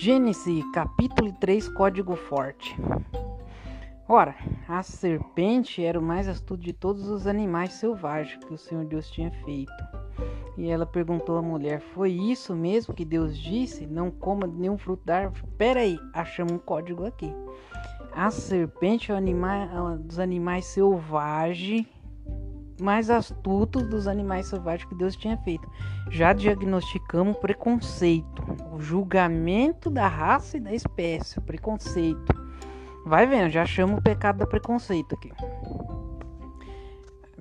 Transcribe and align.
Gênesis, 0.00 0.64
capítulo 0.72 1.32
3, 1.40 1.70
código 1.70 2.14
forte. 2.14 2.76
Ora, 4.08 4.36
a 4.68 4.80
serpente 4.80 5.84
era 5.84 5.98
o 5.98 6.02
mais 6.02 6.28
astuto 6.28 6.62
de 6.62 6.72
todos 6.72 7.08
os 7.08 7.26
animais 7.26 7.72
selvagens 7.72 8.38
que 8.44 8.54
o 8.54 8.56
Senhor 8.56 8.84
Deus 8.84 9.10
tinha 9.10 9.32
feito. 9.44 9.72
E 10.56 10.70
ela 10.70 10.86
perguntou 10.86 11.36
à 11.36 11.42
mulher: 11.42 11.80
Foi 11.80 12.12
isso 12.12 12.54
mesmo 12.54 12.94
que 12.94 13.04
Deus 13.04 13.36
disse? 13.36 13.88
Não 13.88 14.08
coma 14.08 14.46
nenhum 14.46 14.78
fruto 14.78 15.04
da 15.04 15.16
árvore? 15.16 15.42
Pera 15.58 15.80
aí, 15.80 15.98
achamos 16.12 16.52
um 16.52 16.58
código 16.58 17.04
aqui. 17.04 17.34
A 18.12 18.30
serpente 18.30 19.10
é 19.10 19.16
animal, 19.16 19.98
dos 19.98 20.20
animais 20.20 20.64
selvagens 20.66 21.88
mais 22.80 23.10
astutos 23.10 23.82
dos 23.88 24.06
animais 24.06 24.46
selvagens 24.46 24.88
que 24.88 24.94
Deus 24.94 25.16
tinha 25.16 25.36
feito. 25.38 25.68
Já 26.10 26.32
diagnosticamos 26.32 27.36
preconceito, 27.38 28.42
o 28.72 28.80
julgamento 28.80 29.90
da 29.90 30.06
raça 30.06 30.56
e 30.56 30.60
da 30.60 30.72
espécie, 30.72 31.40
preconceito. 31.40 32.34
Vai 33.04 33.26
vendo, 33.26 33.50
já 33.50 33.64
chama 33.64 33.98
o 33.98 34.02
pecado 34.02 34.38
da 34.38 34.46
preconceito 34.46 35.14
aqui. 35.14 35.32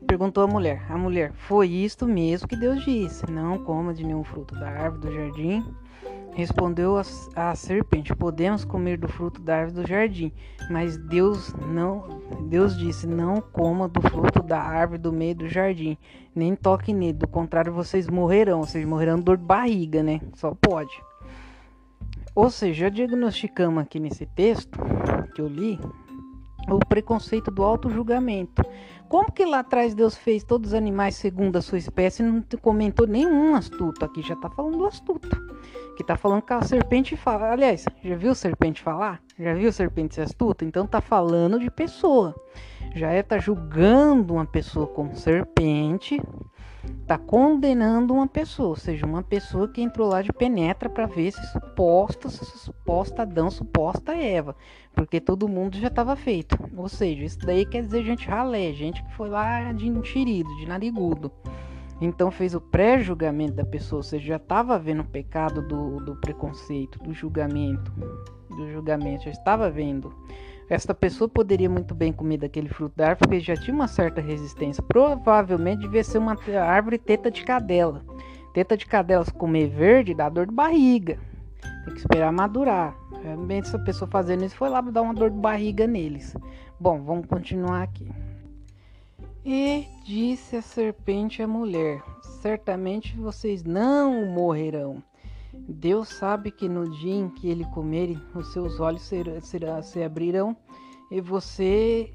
Perguntou 0.07 0.43
a 0.43 0.47
mulher. 0.47 0.85
A 0.89 0.97
mulher, 0.97 1.33
foi 1.33 1.67
isto 1.67 2.07
mesmo 2.07 2.47
que 2.47 2.55
Deus 2.55 2.83
disse: 2.85 3.29
Não 3.29 3.57
coma 3.57 3.93
de 3.93 4.05
nenhum 4.05 4.23
fruto 4.23 4.55
da 4.55 4.69
árvore 4.69 5.01
do 5.01 5.13
jardim. 5.13 5.65
Respondeu 6.37 6.99
a, 6.99 7.01
a, 7.35 7.55
serpente: 7.55 8.15
Podemos 8.15 8.63
comer 8.63 8.95
do 8.99 9.07
fruto 9.07 9.41
da 9.41 9.55
árvore 9.55 9.81
do 9.81 9.87
jardim, 9.87 10.31
mas 10.69 10.95
Deus 10.95 11.51
não, 11.73 12.21
Deus 12.47 12.77
disse: 12.77 13.07
Não 13.07 13.41
coma 13.41 13.89
do 13.89 13.99
fruto 14.03 14.43
da 14.43 14.61
árvore 14.61 14.99
do 14.99 15.11
meio 15.11 15.33
do 15.33 15.49
jardim, 15.49 15.97
nem 16.35 16.55
toque 16.55 16.93
nele, 16.93 17.13
do 17.13 17.27
contrário 17.27 17.73
vocês 17.73 18.07
morrerão, 18.07 18.61
seja, 18.65 18.85
morrerão 18.85 19.15
de 19.17 19.23
dor 19.23 19.37
de 19.37 19.45
barriga, 19.45 20.03
né? 20.03 20.21
Só 20.35 20.53
pode. 20.53 20.93
Ou 22.35 22.51
seja, 22.51 22.81
já 22.81 22.89
diagnosticamos 22.89 23.81
aqui 23.81 23.99
nesse 23.99 24.27
texto 24.27 24.77
que 25.33 25.41
eu 25.41 25.47
li 25.47 25.79
o 26.75 26.79
preconceito 26.79 27.49
do 27.49 27.63
auto 27.63 27.89
julgamento. 27.89 28.63
Como 29.07 29.31
que 29.31 29.45
lá 29.45 29.59
atrás 29.59 29.95
Deus 29.95 30.17
fez 30.17 30.43
todos 30.43 30.71
os 30.71 30.73
animais 30.73 31.15
segundo 31.15 31.57
a 31.57 31.61
sua 31.61 31.77
espécie 31.77 32.21
e 32.21 32.25
não 32.25 32.43
comentou 32.61 33.07
nenhum 33.07 33.55
astuto? 33.55 34.03
Aqui 34.03 34.21
já 34.21 34.33
está 34.33 34.49
falando 34.49 34.77
do 34.77 34.85
astuto. 34.85 35.29
Que 35.95 36.03
está 36.03 36.17
falando 36.17 36.41
que 36.41 36.53
a 36.53 36.61
serpente 36.61 37.15
fala. 37.15 37.51
Aliás, 37.51 37.85
já 38.03 38.15
viu 38.15 38.35
serpente 38.35 38.81
falar? 38.81 39.21
Já 39.39 39.53
viu 39.53 39.71
serpente 39.71 40.15
ser 40.15 40.21
astuta? 40.21 40.65
Então 40.65 40.83
está 40.83 40.99
falando 40.99 41.59
de 41.59 41.71
pessoa. 41.71 42.35
Já 42.95 43.11
é 43.11 43.23
tá 43.23 43.39
julgando 43.39 44.33
uma 44.33 44.45
pessoa 44.45 44.87
como 44.87 45.15
serpente, 45.15 46.21
está 47.01 47.17
condenando 47.17 48.13
uma 48.13 48.27
pessoa, 48.27 48.69
ou 48.69 48.75
seja, 48.75 49.05
uma 49.05 49.23
pessoa 49.23 49.67
que 49.67 49.81
entrou 49.81 50.09
lá 50.09 50.21
de 50.21 50.33
penetra 50.33 50.89
para 50.89 51.05
ver 51.05 51.31
se 51.31 51.45
suposta, 51.51 52.29
suposta 52.29 53.21
Adão, 53.21 53.49
suposta 53.49 54.13
Eva, 54.13 54.55
porque 54.93 55.21
todo 55.21 55.47
mundo 55.47 55.77
já 55.77 55.87
estava 55.87 56.15
feito. 56.15 56.57
Ou 56.75 56.89
seja, 56.89 57.23
isso 57.23 57.39
daí 57.39 57.65
quer 57.65 57.83
dizer 57.83 58.03
gente 58.03 58.27
ralé, 58.27 58.73
gente 58.73 59.03
que 59.03 59.13
foi 59.13 59.29
lá 59.29 59.71
de 59.71 59.87
enxerido, 59.87 60.49
de 60.57 60.65
narigudo. 60.65 61.31
Então 61.99 62.29
fez 62.29 62.53
o 62.53 62.61
pré-julgamento 62.61 63.53
da 63.53 63.65
pessoa, 63.65 63.99
ou 63.99 64.03
seja, 64.03 64.27
já 64.27 64.35
estava 64.35 64.77
vendo 64.77 65.01
o 65.01 65.07
pecado 65.07 65.61
do, 65.67 65.99
do 65.99 66.15
preconceito, 66.17 66.99
do 66.99 67.13
julgamento, 67.13 67.91
do 68.49 68.71
julgamento, 68.71 69.23
já 69.23 69.31
estava 69.31 69.69
vendo. 69.69 70.13
Esta 70.69 70.93
pessoa 70.93 71.29
poderia 71.29 71.69
muito 71.69 71.95
bem 71.95 72.11
comer 72.11 72.37
daquele 72.37 72.67
fruto 72.67 72.97
da 72.97 73.09
árvore 73.09 73.29
porque 73.29 73.39
já 73.39 73.55
tinha 73.55 73.73
uma 73.73 73.87
certa 73.87 74.19
resistência. 74.19 74.83
Provavelmente 74.83 75.81
devia 75.81 76.03
ser 76.03 76.17
uma 76.17 76.35
árvore 76.61 76.97
teta 76.97 77.31
de 77.31 77.43
cadela. 77.43 78.03
Teta 78.53 78.75
de 78.75 78.85
cadela 78.85 79.23
se 79.23 79.31
comer 79.31 79.67
verde 79.69 80.13
dá 80.13 80.27
dor 80.27 80.45
de 80.47 80.53
barriga. 80.53 81.17
Tem 81.85 81.93
que 81.93 81.99
esperar 81.99 82.33
madurar. 82.33 82.97
Realmente 83.23 83.67
essa 83.67 83.79
pessoa 83.79 84.09
fazendo 84.11 84.43
isso 84.43 84.57
foi 84.57 84.67
lá 84.67 84.81
dar 84.81 85.01
uma 85.01 85.13
dor 85.13 85.29
de 85.29 85.37
barriga 85.37 85.87
neles. 85.87 86.35
Bom, 86.77 87.01
vamos 87.01 87.27
continuar 87.27 87.83
aqui. 87.83 88.11
E 89.45 89.87
disse 90.03 90.57
a 90.57 90.61
serpente 90.61 91.41
à 91.41 91.47
mulher: 91.47 92.03
Certamente 92.41 93.15
vocês 93.15 93.63
não 93.63 94.25
morrerão. 94.25 95.01
Deus 95.53 96.09
sabe 96.09 96.51
que 96.51 96.67
no 96.67 96.89
dia 96.89 97.15
em 97.15 97.29
que 97.29 97.49
ele 97.49 97.65
comerem, 97.65 98.21
os 98.35 98.51
seus 98.51 98.79
olhos 98.79 99.01
será, 99.01 99.41
será, 99.41 99.81
se 99.81 100.03
abrirão 100.03 100.55
e 101.09 101.21
você 101.21 102.13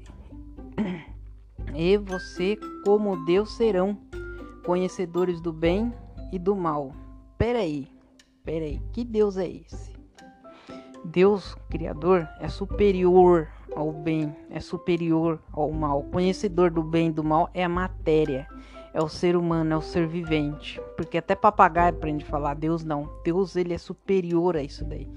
e 1.75 1.97
você 1.97 2.57
como 2.85 3.25
Deus 3.25 3.55
serão 3.55 3.97
conhecedores 4.65 5.41
do 5.41 5.51
bem 5.51 5.93
e 6.31 6.39
do 6.39 6.55
mal. 6.55 6.91
Peraí, 7.37 7.87
peraí, 8.43 8.81
que 8.91 9.03
Deus 9.03 9.37
é 9.37 9.47
esse? 9.47 9.93
Deus 11.05 11.55
Criador 11.69 12.27
é 12.39 12.47
superior 12.47 13.49
ao 13.75 13.91
bem, 13.91 14.35
é 14.49 14.59
superior 14.59 15.41
ao 15.51 15.71
mal. 15.71 16.03
Conhecedor 16.03 16.71
do 16.71 16.83
bem 16.83 17.07
e 17.07 17.11
do 17.11 17.23
mal 17.23 17.49
é 17.53 17.63
a 17.63 17.69
matéria 17.69 18.47
é 18.93 19.01
o 19.01 19.09
ser 19.09 19.35
humano, 19.35 19.73
é 19.73 19.77
o 19.77 19.81
ser 19.81 20.07
vivente. 20.07 20.79
Porque 20.95 21.17
até 21.17 21.35
papagaio 21.35 21.95
aprende 21.95 22.23
a 22.23 22.27
falar, 22.27 22.53
Deus 22.53 22.83
não. 22.83 23.09
Deus 23.23 23.55
ele 23.55 23.73
é 23.73 23.77
superior 23.77 24.55
a 24.55 24.61
isso 24.61 24.85
daí. 24.85 25.09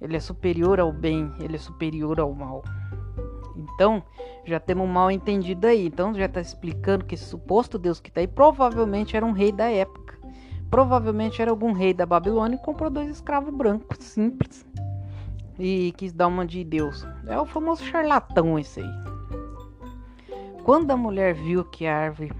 Ele 0.00 0.16
é 0.16 0.20
superior 0.20 0.78
ao 0.78 0.92
bem, 0.92 1.32
ele 1.40 1.56
é 1.56 1.58
superior 1.58 2.20
ao 2.20 2.32
mal. 2.32 2.62
Então, 3.56 4.02
já 4.44 4.60
temos 4.60 4.84
um 4.84 4.92
mal 4.92 5.10
entendido 5.10 5.66
aí. 5.66 5.86
Então, 5.86 6.14
já 6.14 6.26
está 6.26 6.40
explicando 6.40 7.04
que 7.04 7.14
esse 7.14 7.24
suposto 7.24 7.78
Deus 7.78 8.00
que 8.00 8.10
está 8.10 8.20
aí 8.20 8.26
provavelmente 8.26 9.16
era 9.16 9.24
um 9.24 9.32
rei 9.32 9.50
da 9.50 9.70
época. 9.70 10.18
Provavelmente 10.70 11.40
era 11.40 11.50
algum 11.50 11.72
rei 11.72 11.94
da 11.94 12.04
Babilônia 12.04 12.56
e 12.56 12.64
comprou 12.64 12.90
dois 12.90 13.08
escravos 13.08 13.54
brancos, 13.54 13.98
simples. 14.04 14.66
E 15.58 15.94
quis 15.96 16.12
dar 16.12 16.26
uma 16.26 16.44
de 16.44 16.62
Deus. 16.64 17.06
É 17.26 17.38
o 17.38 17.46
famoso 17.46 17.84
charlatão 17.84 18.58
esse 18.58 18.80
aí. 18.80 19.06
Quando 20.64 20.90
a 20.90 20.96
mulher 20.96 21.34
viu 21.34 21.64
que 21.64 21.86
a 21.86 21.96
árvore 21.96 22.32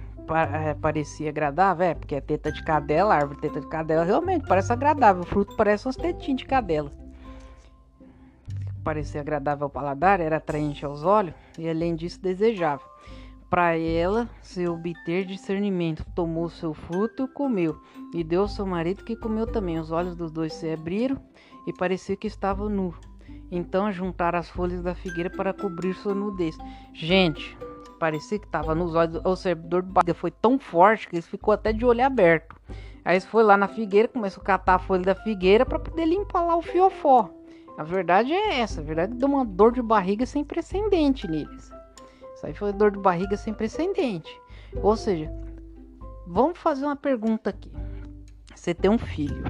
é, 0.53 0.75
parecia 0.75 1.29
agradável, 1.29 1.87
é, 1.87 1.95
porque 1.95 2.17
é 2.17 2.21
teta 2.21 2.51
de 2.51 2.63
cadela, 2.65 3.15
árvore 3.15 3.41
teta 3.41 3.61
de 3.61 3.69
cadela, 3.69 4.05
realmente 4.05 4.47
parece 4.47 4.73
agradável. 4.73 5.23
O 5.23 5.27
fruto 5.27 5.55
parece 5.57 5.89
uns 5.89 5.97
tetinhos 5.97 6.41
de 6.41 6.47
cadela. 6.47 6.91
Parecia 8.87 9.21
agradável 9.21 9.65
ao 9.65 9.71
paladar, 9.71 10.21
era 10.21 10.37
atraente 10.37 10.87
aos 10.87 11.03
olhos 11.03 11.35
e 11.59 11.69
além 11.69 11.97
disso 11.97 12.23
desejável. 12.23 12.87
Para 13.51 13.77
ela 13.77 14.31
se 14.41 14.69
obter 14.69 15.25
discernimento, 15.25 16.07
tomou 16.15 16.49
seu 16.49 16.73
fruto 16.73 17.25
e 17.25 17.29
comeu, 17.35 17.81
e 18.15 18.23
deu 18.23 18.43
ao 18.43 18.49
seu 18.49 18.65
marido 18.65 19.03
que 19.03 19.17
comeu 19.17 19.45
também. 19.45 19.81
Os 19.81 19.91
olhos 19.91 20.15
dos 20.15 20.31
dois 20.31 20.53
se 20.53 20.73
abriram 20.73 21.21
e 21.67 21.73
parecia 21.73 22.17
que 22.17 22.29
estava 22.29 22.69
nu. 22.69 22.95
Então 23.51 23.91
juntaram 23.91 24.39
as 24.39 24.49
folhas 24.49 24.81
da 24.81 24.95
figueira 24.95 25.31
para 25.31 25.53
cobrir 25.53 25.93
sua 25.95 26.15
nudez. 26.15 26.57
Gente, 26.95 27.59
parecia 27.99 28.39
que 28.39 28.47
tava 28.47 28.73
nos 28.73 28.95
olhos. 28.95 29.21
O 29.25 29.35
servidor 29.35 29.85
foi 30.15 30.31
tão 30.31 30.61
forte 30.61 31.09
que 31.09 31.17
ele 31.17 31.23
ficou 31.23 31.53
até 31.53 31.73
de 31.73 31.85
olho 31.85 32.05
aberto. 32.05 32.55
Aí 33.05 33.19
foi 33.21 33.43
lá 33.43 33.57
na 33.57 33.67
figueira, 33.67 34.07
começou 34.07 34.43
a 34.43 34.47
catar 34.47 34.77
a 34.77 34.79
folha 34.79 35.03
da 35.03 35.15
figueira 35.17 35.67
para 35.67 35.81
poder 35.81 36.05
limpar 36.05 36.45
lá 36.45 36.57
o 36.57 36.63
fiofó. 36.63 37.36
A 37.77 37.85
verdade 37.85 38.33
é 38.33 38.61
essa, 38.61 38.81
a 38.81 38.85
verdade 38.85 39.15
deu 39.15 39.29
uma 39.29 39.45
dor 39.45 39.73
de 39.73 39.83
barriga 39.83 40.25
sem 40.25 40.43
precedente 40.43 41.29
neles. 41.29 41.71
Isso 42.35 42.47
aí 42.47 42.55
foi 42.55 42.73
dor 42.73 42.91
de 42.91 42.99
barriga 42.99 43.37
sem 43.37 43.53
precedente. 43.53 44.31
Ou 44.83 44.97
seja, 44.97 45.31
vamos 46.27 46.59
fazer 46.59 46.87
uma 46.87 46.97
pergunta 46.97 47.51
aqui. 47.51 47.71
Você 48.55 48.75
tem 48.75 48.91
um 48.91 48.99
filho. 48.99 49.45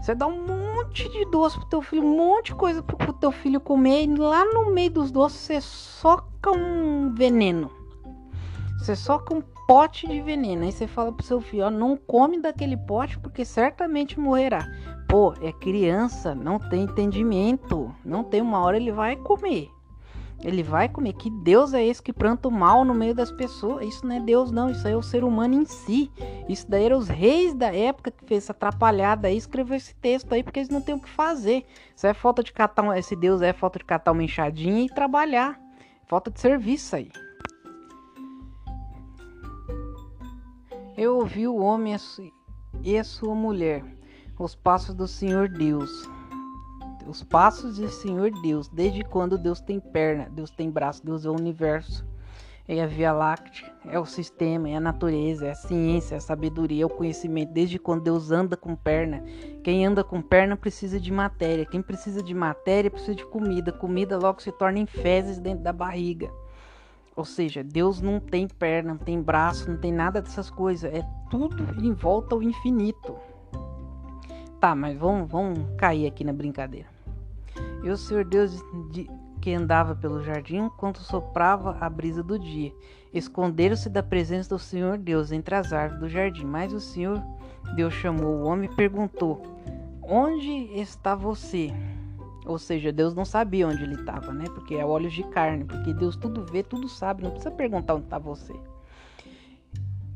Você 0.00 0.14
dá 0.14 0.26
um 0.26 0.46
monte 0.46 1.08
de 1.08 1.24
doce 1.30 1.58
pro 1.58 1.68
teu 1.68 1.82
filho, 1.82 2.04
um 2.04 2.16
monte 2.16 2.46
de 2.46 2.54
coisa 2.54 2.82
pro 2.82 3.12
teu 3.14 3.32
filho 3.32 3.60
comer, 3.60 4.04
e 4.04 4.14
lá 4.16 4.44
no 4.44 4.70
meio 4.70 4.90
dos 4.90 5.10
doces 5.10 5.40
você 5.40 5.60
soca 5.60 6.50
um 6.50 7.14
veneno. 7.14 7.70
Você 8.78 8.94
soca 8.94 9.34
um 9.34 9.40
pote 9.66 10.06
de 10.06 10.20
veneno. 10.20 10.64
Aí 10.64 10.72
você 10.72 10.86
fala 10.86 11.12
pro 11.12 11.24
seu 11.24 11.40
filho, 11.40 11.66
ó, 11.66 11.70
não 11.70 11.96
come 11.96 12.40
daquele 12.40 12.76
pote 12.76 13.18
porque 13.18 13.44
certamente 13.44 14.18
morrerá. 14.18 14.66
Pô, 15.08 15.34
é 15.40 15.52
criança, 15.52 16.34
não 16.34 16.58
tem 16.58 16.82
entendimento. 16.82 17.94
Não 18.04 18.24
tem 18.24 18.40
uma 18.40 18.60
hora 18.60 18.76
ele 18.76 18.92
vai 18.92 19.16
comer. 19.16 19.70
Ele 20.42 20.62
vai 20.62 20.88
comer. 20.88 21.14
Que 21.14 21.30
Deus 21.30 21.72
é 21.72 21.84
esse 21.84 22.02
que 22.02 22.12
planta 22.12 22.48
o 22.48 22.50
mal 22.50 22.84
no 22.84 22.94
meio 22.94 23.14
das 23.14 23.30
pessoas? 23.30 23.86
Isso 23.86 24.06
não 24.06 24.16
é 24.16 24.20
Deus, 24.20 24.50
não. 24.50 24.70
Isso 24.70 24.86
aí 24.86 24.92
é 24.92 24.96
o 24.96 25.02
ser 25.02 25.24
humano 25.24 25.54
em 25.54 25.64
si. 25.64 26.10
Isso 26.48 26.68
daí 26.68 26.84
eram 26.84 26.98
os 26.98 27.08
reis 27.08 27.54
da 27.54 27.74
época 27.74 28.10
que 28.10 28.24
fez 28.26 28.44
essa 28.44 28.52
atrapalhada 28.52 29.28
aí, 29.28 29.36
escreveu 29.36 29.76
esse 29.76 29.94
texto 29.94 30.32
aí, 30.32 30.42
porque 30.42 30.58
eles 30.58 30.68
não 30.68 30.82
têm 30.82 30.94
o 30.94 31.00
que 31.00 31.08
fazer. 31.08 31.64
Isso 31.96 32.06
é 32.06 32.12
falta 32.12 32.42
de 32.42 32.52
catar. 32.52 32.82
Um, 32.82 32.92
esse 32.92 33.16
Deus 33.16 33.40
é 33.40 33.52
falta 33.52 33.78
de 33.78 33.84
catar 33.84 34.12
uma 34.12 34.22
enxadinha 34.22 34.84
e 34.84 34.88
trabalhar. 34.88 35.58
Falta 36.06 36.30
de 36.30 36.38
serviço 36.38 36.96
aí. 36.96 37.10
Eu 40.96 41.16
ouvi 41.16 41.46
o 41.46 41.56
homem 41.56 41.96
e 42.82 42.96
a 42.96 43.04
sua 43.04 43.34
mulher, 43.34 43.84
os 44.38 44.54
passos 44.54 44.94
do 44.94 45.08
Senhor 45.08 45.48
Deus 45.48 46.08
os 47.06 47.22
passos 47.22 47.76
do 47.76 47.88
Senhor 47.88 48.30
Deus, 48.42 48.68
desde 48.68 49.04
quando 49.04 49.36
Deus 49.36 49.60
tem 49.60 49.78
perna, 49.78 50.28
Deus 50.30 50.50
tem 50.50 50.70
braço, 50.70 51.04
Deus 51.04 51.24
é 51.24 51.28
o 51.30 51.34
universo. 51.34 52.04
é 52.66 52.82
a 52.82 52.86
Via 52.86 53.12
Láctea, 53.12 53.70
é 53.84 53.98
o 53.98 54.06
sistema, 54.06 54.70
é 54.70 54.76
a 54.76 54.80
natureza, 54.80 55.46
é 55.46 55.50
a 55.50 55.54
ciência, 55.54 56.14
é 56.14 56.16
a 56.16 56.20
sabedoria, 56.20 56.82
é 56.82 56.86
o 56.86 56.88
conhecimento. 56.88 57.52
Desde 57.52 57.78
quando 57.78 58.04
Deus 58.04 58.30
anda 58.30 58.56
com 58.56 58.74
perna, 58.74 59.22
quem 59.62 59.84
anda 59.84 60.02
com 60.02 60.22
perna 60.22 60.56
precisa 60.56 60.98
de 60.98 61.12
matéria. 61.12 61.66
Quem 61.66 61.82
precisa 61.82 62.22
de 62.22 62.32
matéria 62.32 62.90
precisa 62.90 63.14
de 63.14 63.26
comida. 63.26 63.70
Comida 63.70 64.16
logo 64.16 64.40
se 64.40 64.50
torna 64.50 64.78
em 64.78 64.86
fezes 64.86 65.38
dentro 65.38 65.62
da 65.62 65.74
barriga. 65.74 66.32
Ou 67.16 67.24
seja, 67.24 67.62
Deus 67.62 68.00
não 68.00 68.18
tem 68.18 68.48
perna, 68.48 68.90
não 68.90 68.98
tem 68.98 69.20
braço, 69.22 69.70
não 69.70 69.78
tem 69.78 69.92
nada 69.92 70.20
dessas 70.20 70.50
coisas. 70.50 70.92
É 70.92 71.02
tudo 71.30 71.64
em 71.80 71.92
volta 71.92 72.34
ao 72.34 72.42
infinito. 72.42 73.16
Tá, 74.60 74.74
mas 74.74 74.96
vamos, 74.98 75.30
vamos 75.30 75.60
cair 75.76 76.06
aqui 76.06 76.24
na 76.24 76.32
brincadeira. 76.32 76.88
E 77.82 77.90
o 77.90 77.96
Senhor 77.96 78.24
Deus 78.24 78.60
de, 78.90 79.08
que 79.40 79.52
andava 79.52 79.94
pelo 79.94 80.22
jardim 80.22 80.56
enquanto 80.56 81.00
soprava 81.00 81.76
a 81.80 81.88
brisa 81.88 82.22
do 82.22 82.38
dia. 82.38 82.72
Esconderam-se 83.12 83.88
da 83.88 84.02
presença 84.02 84.48
do 84.48 84.58
Senhor 84.58 84.98
Deus 84.98 85.30
entre 85.30 85.54
as 85.54 85.72
árvores 85.72 86.00
do 86.00 86.08
jardim. 86.08 86.44
Mas 86.44 86.72
o 86.72 86.80
Senhor 86.80 87.22
Deus 87.76 87.94
chamou 87.94 88.36
o 88.36 88.44
homem 88.44 88.68
e 88.68 88.74
perguntou: 88.74 89.42
Onde 90.02 90.50
está 90.80 91.14
você? 91.14 91.72
Ou 92.44 92.58
seja, 92.58 92.92
Deus 92.92 93.14
não 93.14 93.24
sabia 93.24 93.66
onde 93.66 93.82
ele 93.82 93.94
estava, 93.94 94.32
né? 94.32 94.44
Porque 94.46 94.74
é 94.74 94.84
olhos 94.84 95.12
de 95.12 95.22
carne, 95.24 95.64
porque 95.64 95.94
Deus 95.94 96.16
tudo 96.16 96.44
vê, 96.44 96.62
tudo 96.62 96.88
sabe, 96.88 97.22
não 97.22 97.30
precisa 97.30 97.50
perguntar 97.50 97.94
onde 97.94 98.04
está 98.04 98.18
você. 98.18 98.54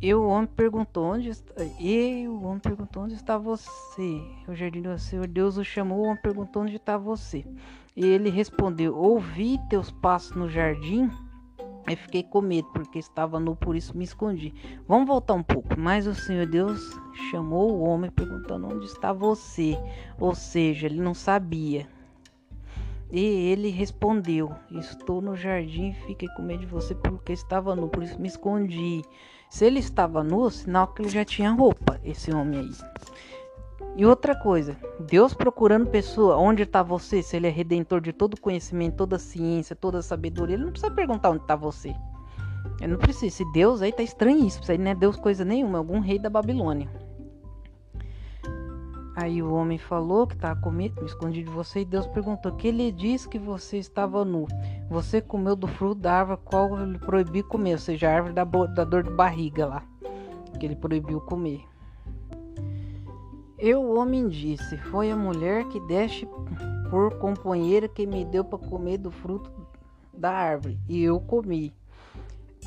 E 0.01 0.15
o 0.15 0.29
homem 0.29 0.49
perguntou 0.55 1.07
onde 1.07 1.31
está. 1.31 1.55
E 1.81 2.29
o 2.29 2.45
homem 2.45 2.61
perguntou 2.61 3.03
onde 3.03 3.15
está 3.15 3.37
você. 3.37 4.23
O 4.47 4.55
jardim 4.55 4.81
do 4.81 4.97
Senhor 4.97 5.27
Deus 5.27 5.57
o 5.57 5.65
chamou. 5.65 5.99
O 5.99 6.03
homem 6.05 6.23
perguntou 6.23 6.63
onde 6.63 6.77
está 6.77 6.97
você. 6.97 7.45
E 7.97 8.07
ele 8.07 8.31
respondeu: 8.31 8.97
Ouvi 8.97 9.59
teus 9.69 9.91
passos 9.91 10.37
no 10.37 10.49
jardim 10.49 11.11
e 11.89 11.97
fiquei 11.97 12.23
com 12.23 12.41
medo, 12.41 12.69
porque 12.73 12.99
estava 12.99 13.41
nu, 13.41 13.57
por 13.57 13.75
isso 13.75 13.97
me 13.97 14.05
escondi. 14.05 14.55
Vamos 14.87 15.09
voltar 15.09 15.35
um 15.35 15.43
pouco. 15.43 15.69
Mas 15.77 16.07
o 16.07 16.15
Senhor 16.15 16.47
Deus 16.47 16.81
chamou 17.31 17.73
o 17.73 17.81
homem 17.81 18.09
perguntando: 18.09 18.69
Onde 18.69 18.87
está 18.87 19.13
você? 19.13 19.77
Ou 20.21 20.33
seja, 20.33 20.87
ele 20.87 21.01
não 21.01 21.15
sabia. 21.15 21.89
E 23.11 23.21
ele 23.21 23.71
respondeu: 23.71 24.55
Estou 24.71 25.21
no 25.21 25.35
jardim 25.35 25.91
e 25.91 26.07
fiquei 26.07 26.29
com 26.37 26.43
medo 26.43 26.61
de 26.61 26.67
você 26.67 26.95
porque 26.95 27.33
estava 27.33 27.75
nu, 27.75 27.89
por 27.89 28.03
isso 28.03 28.21
me 28.21 28.29
escondi. 28.29 29.03
Se 29.49 29.65
ele 29.65 29.79
estava 29.79 30.23
nu, 30.23 30.51
sinal 30.51 30.89
que 30.89 31.01
ele 31.01 31.09
já 31.09 31.25
tinha 31.25 31.51
roupa, 31.51 31.99
esse 32.05 32.31
homem 32.31 32.61
aí. 32.61 32.71
E 33.97 34.05
outra 34.05 34.35
coisa, 34.35 34.77
Deus 35.01 35.33
procurando 35.33 35.87
pessoa, 35.87 36.37
onde 36.37 36.63
está 36.63 36.83
você? 36.83 37.23
Se 37.23 37.37
ele 37.37 37.47
é 37.47 37.51
redentor 37.51 38.01
de 38.01 38.13
todo 38.13 38.41
conhecimento, 38.41 38.97
toda 38.97 39.19
ciência, 39.19 39.75
toda 39.75 40.03
sabedoria, 40.03 40.55
ele 40.55 40.65
não 40.65 40.71
precisa 40.71 40.93
perguntar 40.93 41.31
onde 41.31 41.43
está 41.43 41.57
você. 41.57 41.95
Ele 42.81 42.93
não 42.93 42.99
precisa. 42.99 43.27
Esse 43.27 43.53
Deus 43.53 43.83
aí 43.83 43.93
tá 43.93 44.03
estranhíssimo. 44.03 44.63
Isso 44.63 44.71
aí 44.71 44.79
não 44.79 44.91
é 44.91 44.95
Deus 44.95 45.17
coisa 45.17 45.45
nenhuma, 45.45 45.79
é 45.79 45.81
algum 45.81 45.99
rei 45.99 46.19
da 46.19 46.31
Babilônia. 46.31 47.08
Aí 49.21 49.43
o 49.43 49.53
homem 49.53 49.79
falou 49.79 50.29
que 50.29 50.37
estava 50.37 50.61
com 50.61 50.71
medo, 50.71 51.01
me 51.01 51.09
escondi 51.09 51.43
de 51.43 51.51
você, 51.51 51.81
e 51.81 51.85
Deus 51.85 52.07
perguntou: 52.07 52.53
Que 52.53 52.69
ele 52.69 52.93
disse 52.93 53.29
que 53.29 53.37
você 53.37 53.77
estava 53.77 54.25
nu? 54.25 54.47
Você 54.89 55.21
comeu 55.21 55.57
do 55.57 55.67
fruto 55.67 55.97
da 55.97 56.21
árvore 56.21 56.41
qual 56.45 56.81
ele 56.81 57.01
proibiu 57.01 57.43
comer, 57.43 57.73
ou 57.73 57.79
seja, 57.79 58.09
a 58.09 58.15
árvore 58.15 58.33
da, 58.33 58.45
da 58.45 58.85
dor 58.85 59.03
de 59.03 59.11
barriga 59.11 59.67
lá, 59.67 59.83
que 60.61 60.65
ele 60.65 60.77
proibiu 60.77 61.21
comer. 61.21 61.65
Eu, 63.59 63.83
o 63.83 63.99
homem, 63.99 64.29
disse: 64.29 64.77
Foi 64.77 65.11
a 65.11 65.17
mulher 65.17 65.65
que 65.65 65.81
deste 65.81 66.25
por 66.89 67.19
companheira 67.19 67.89
que 67.89 68.07
me 68.07 68.25
deu 68.25 68.45
para 68.45 68.69
comer 68.69 68.99
do 68.99 69.11
fruto 69.11 69.51
da 70.15 70.31
árvore, 70.31 70.79
e 70.89 71.03
eu 71.03 71.19
comi. 71.19 71.75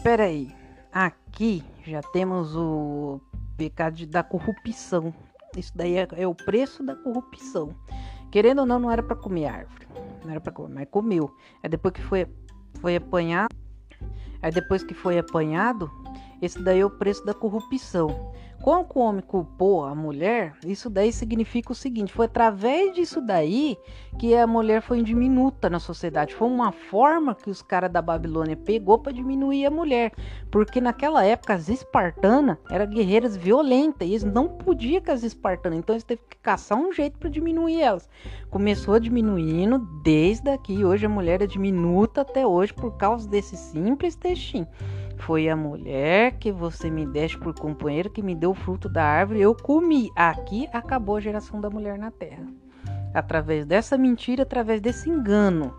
Peraí, 0.03 0.53
aqui 0.91 1.63
já 1.85 2.01
temos 2.01 2.57
o 2.57 3.21
pecado 3.55 4.05
da 4.05 4.21
corrupção. 4.21 5.13
Isso 5.55 5.71
daí 5.75 5.97
é, 5.97 6.07
é 6.13 6.27
o 6.27 6.33
preço 6.33 6.83
da 6.83 6.95
corrupção. 6.95 7.75
Querendo 8.31 8.59
ou 8.59 8.65
não, 8.65 8.79
não 8.79 8.91
era 8.91 9.03
para 9.03 9.15
comer 9.15 9.45
árvore. 9.45 9.87
Não 10.23 10.31
era 10.31 10.39
para 10.39 10.53
comer, 10.53 10.73
mas 10.73 10.87
comeu. 10.89 11.35
Aí 11.61 11.69
depois 11.69 11.93
que 11.93 12.01
foi, 12.01 12.25
foi 12.79 12.95
apanhado, 12.95 13.53
aí 14.41 14.51
depois 14.51 14.83
que 14.83 14.93
foi 14.93 15.19
apanhado, 15.19 15.91
esse 16.41 16.61
daí 16.63 16.79
é 16.79 16.85
o 16.85 16.89
preço 16.89 17.25
da 17.25 17.33
corrupção. 17.33 18.31
Como 18.61 18.85
o 18.93 18.99
homem 18.99 19.23
culpou 19.23 19.83
a 19.83 19.95
mulher, 19.95 20.53
isso 20.63 20.87
daí 20.87 21.11
significa 21.11 21.71
o 21.71 21.75
seguinte: 21.75 22.13
foi 22.13 22.27
através 22.27 22.93
disso 22.93 23.19
daí 23.19 23.75
que 24.19 24.35
a 24.35 24.45
mulher 24.45 24.83
foi 24.83 25.01
diminuta 25.01 25.67
na 25.67 25.79
sociedade. 25.79 26.35
Foi 26.35 26.47
uma 26.47 26.71
forma 26.71 27.33
que 27.33 27.49
os 27.49 27.63
caras 27.63 27.91
da 27.91 28.03
Babilônia 28.03 28.55
pegou 28.55 28.99
para 28.99 29.11
diminuir 29.11 29.65
a 29.65 29.71
mulher, 29.71 30.11
porque 30.51 30.79
naquela 30.79 31.23
época 31.25 31.55
as 31.55 31.69
espartanas 31.69 32.57
eram 32.69 32.85
guerreiras 32.85 33.35
violentas 33.35 34.07
e 34.07 34.11
eles 34.11 34.23
não 34.23 34.47
podiam 34.47 35.01
com 35.01 35.11
as 35.11 35.23
espartanas, 35.23 35.79
então 35.79 35.95
eles 35.95 36.03
teve 36.03 36.21
que 36.29 36.37
caçar 36.37 36.77
um 36.77 36.93
jeito 36.93 37.17
para 37.17 37.29
diminuir 37.29 37.81
elas. 37.81 38.07
Começou 38.51 38.99
diminuindo 38.99 39.79
desde 40.03 40.51
aqui. 40.51 40.85
Hoje 40.85 41.07
a 41.07 41.09
mulher 41.09 41.41
é 41.41 41.47
diminuta 41.47 42.21
até 42.21 42.45
hoje 42.45 42.73
por 42.73 42.95
causa 42.95 43.27
desse 43.27 43.57
simples 43.57 44.15
textinho. 44.15 44.67
Foi 45.21 45.47
a 45.47 45.55
mulher 45.55 46.39
que 46.39 46.51
você 46.51 46.89
me 46.89 47.05
deste 47.05 47.37
por 47.37 47.53
companheiro 47.53 48.09
que 48.09 48.23
me 48.23 48.33
deu 48.33 48.51
o 48.51 48.55
fruto 48.55 48.89
da 48.89 49.03
árvore, 49.03 49.39
eu 49.39 49.53
comi. 49.53 50.09
Aqui 50.15 50.67
acabou 50.73 51.15
a 51.15 51.21
geração 51.21 51.61
da 51.61 51.69
mulher 51.69 51.97
na 51.97 52.09
terra. 52.09 52.47
Através 53.13 53.65
dessa 53.65 53.97
mentira, 53.99 54.41
através 54.41 54.81
desse 54.81 55.09
engano. 55.09 55.75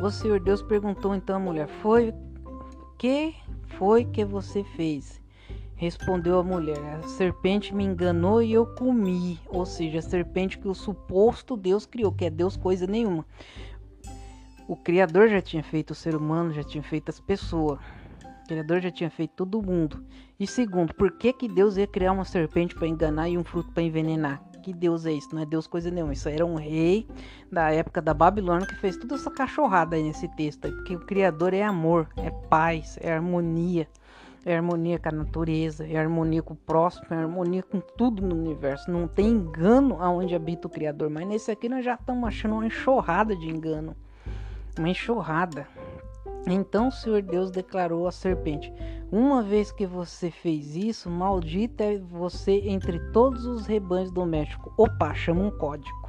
O 0.00 0.10
Senhor 0.10 0.40
Deus 0.40 0.60
perguntou 0.60 1.14
então 1.14 1.36
à 1.36 1.38
mulher: 1.38 1.68
Foi 1.68 2.12
que 2.98 3.32
foi 3.78 4.04
que 4.04 4.24
você 4.24 4.64
fez? 4.64 5.22
Respondeu 5.76 6.40
a 6.40 6.42
mulher: 6.42 6.80
A 6.96 7.02
serpente 7.06 7.72
me 7.72 7.84
enganou 7.84 8.42
e 8.42 8.52
eu 8.52 8.66
comi. 8.66 9.38
Ou 9.46 9.64
seja, 9.64 10.00
a 10.00 10.02
serpente 10.02 10.58
que 10.58 10.66
o 10.66 10.74
suposto 10.74 11.56
Deus 11.56 11.86
criou, 11.86 12.10
que 12.10 12.24
é 12.24 12.30
Deus 12.30 12.56
coisa 12.56 12.88
nenhuma. 12.88 13.24
O 14.66 14.74
Criador 14.74 15.28
já 15.28 15.40
tinha 15.40 15.62
feito 15.62 15.92
o 15.92 15.94
ser 15.94 16.16
humano, 16.16 16.52
já 16.52 16.64
tinha 16.64 16.82
feito 16.82 17.08
as 17.08 17.20
pessoas. 17.20 17.78
O 18.46 18.48
Criador 18.48 18.80
já 18.80 18.92
tinha 18.92 19.10
feito 19.10 19.32
todo 19.32 19.60
mundo. 19.60 20.04
E 20.38 20.46
segundo, 20.46 20.94
por 20.94 21.10
que, 21.10 21.32
que 21.32 21.48
Deus 21.48 21.76
ia 21.76 21.86
criar 21.86 22.12
uma 22.12 22.24
serpente 22.24 22.76
para 22.76 22.86
enganar 22.86 23.28
e 23.28 23.36
um 23.36 23.42
fruto 23.42 23.72
para 23.72 23.82
envenenar? 23.82 24.40
Que 24.62 24.72
Deus 24.72 25.04
é 25.04 25.12
isso? 25.12 25.34
Não 25.34 25.42
é 25.42 25.46
Deus 25.46 25.66
coisa 25.66 25.90
nenhuma. 25.90 26.12
Isso 26.12 26.28
era 26.28 26.46
um 26.46 26.54
rei 26.54 27.08
da 27.50 27.72
época 27.72 28.00
da 28.00 28.14
Babilônia 28.14 28.64
que 28.64 28.76
fez 28.76 28.96
toda 28.96 29.16
essa 29.16 29.32
cachorrada 29.32 29.96
aí 29.96 30.02
nesse 30.04 30.28
texto. 30.36 30.64
Aí, 30.64 30.70
porque 30.70 30.94
o 30.94 31.00
Criador 31.00 31.54
é 31.54 31.62
amor, 31.64 32.08
é 32.16 32.30
paz, 32.48 32.96
é 33.00 33.12
harmonia. 33.12 33.88
É 34.44 34.54
harmonia 34.54 34.96
com 34.96 35.08
a 35.08 35.12
natureza, 35.12 35.84
é 35.84 35.96
harmonia 35.96 36.40
com 36.40 36.54
o 36.54 36.56
próximo, 36.56 37.06
é 37.10 37.16
harmonia 37.16 37.64
com 37.64 37.80
tudo 37.80 38.22
no 38.22 38.36
universo. 38.36 38.88
Não 38.92 39.08
tem 39.08 39.26
engano 39.26 40.00
aonde 40.00 40.36
habita 40.36 40.68
o 40.68 40.70
Criador. 40.70 41.10
Mas 41.10 41.26
nesse 41.26 41.50
aqui 41.50 41.68
nós 41.68 41.84
já 41.84 41.94
estamos 41.94 42.28
achando 42.28 42.54
uma 42.54 42.66
enxurrada 42.66 43.34
de 43.34 43.48
engano. 43.48 43.96
Uma 44.78 44.88
enxurrada. 44.88 45.66
Então 46.46 46.88
o 46.88 46.92
Senhor 46.92 47.22
Deus 47.22 47.50
declarou 47.50 48.06
à 48.06 48.12
serpente: 48.12 48.72
Uma 49.10 49.42
vez 49.42 49.72
que 49.72 49.84
você 49.84 50.30
fez 50.30 50.76
isso, 50.76 51.10
maldita 51.10 51.84
é 51.84 51.98
você 51.98 52.62
entre 52.66 53.00
todos 53.10 53.46
os 53.46 53.66
rebanhos 53.66 54.12
domésticos. 54.12 54.72
Opa, 54.76 55.12
chama 55.14 55.42
um 55.42 55.50
código. 55.50 56.06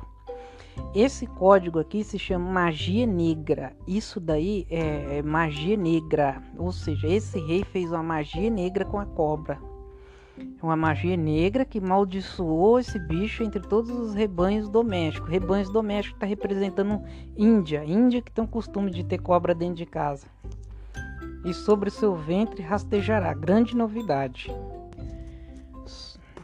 Esse 0.93 1.25
código 1.25 1.79
aqui 1.79 2.03
se 2.03 2.19
chama 2.19 2.51
magia 2.51 3.07
negra. 3.07 3.75
Isso 3.87 4.19
daí 4.19 4.67
é, 4.69 5.17
é 5.17 5.21
magia 5.23 5.75
negra. 5.75 6.41
Ou 6.57 6.71
seja, 6.71 7.07
esse 7.07 7.39
rei 7.39 7.63
fez 7.63 7.91
uma 7.91 8.03
magia 8.03 8.49
negra 8.49 8.85
com 8.85 8.99
a 8.99 9.05
cobra. 9.05 9.59
Uma 10.61 10.75
magia 10.75 11.15
negra 11.15 11.63
que 11.63 11.79
maldiçoou 11.79 12.79
esse 12.79 12.99
bicho 12.99 13.43
entre 13.43 13.61
todos 13.61 13.91
os 13.91 14.13
rebanhos 14.13 14.69
domésticos. 14.69 15.29
Rebanhos 15.29 15.71
domésticos 15.71 16.17
está 16.17 16.25
representando 16.25 17.01
Índia. 17.37 17.83
Índia 17.85 18.21
que 18.21 18.31
tem 18.31 18.43
o 18.43 18.47
costume 18.47 18.91
de 18.91 19.03
ter 19.03 19.19
cobra 19.19 19.53
dentro 19.55 19.75
de 19.75 19.85
casa. 19.85 20.27
E 21.45 21.53
sobre 21.53 21.89
seu 21.89 22.15
ventre 22.15 22.61
rastejará. 22.61 23.33
Grande 23.33 23.75
novidade. 23.75 24.51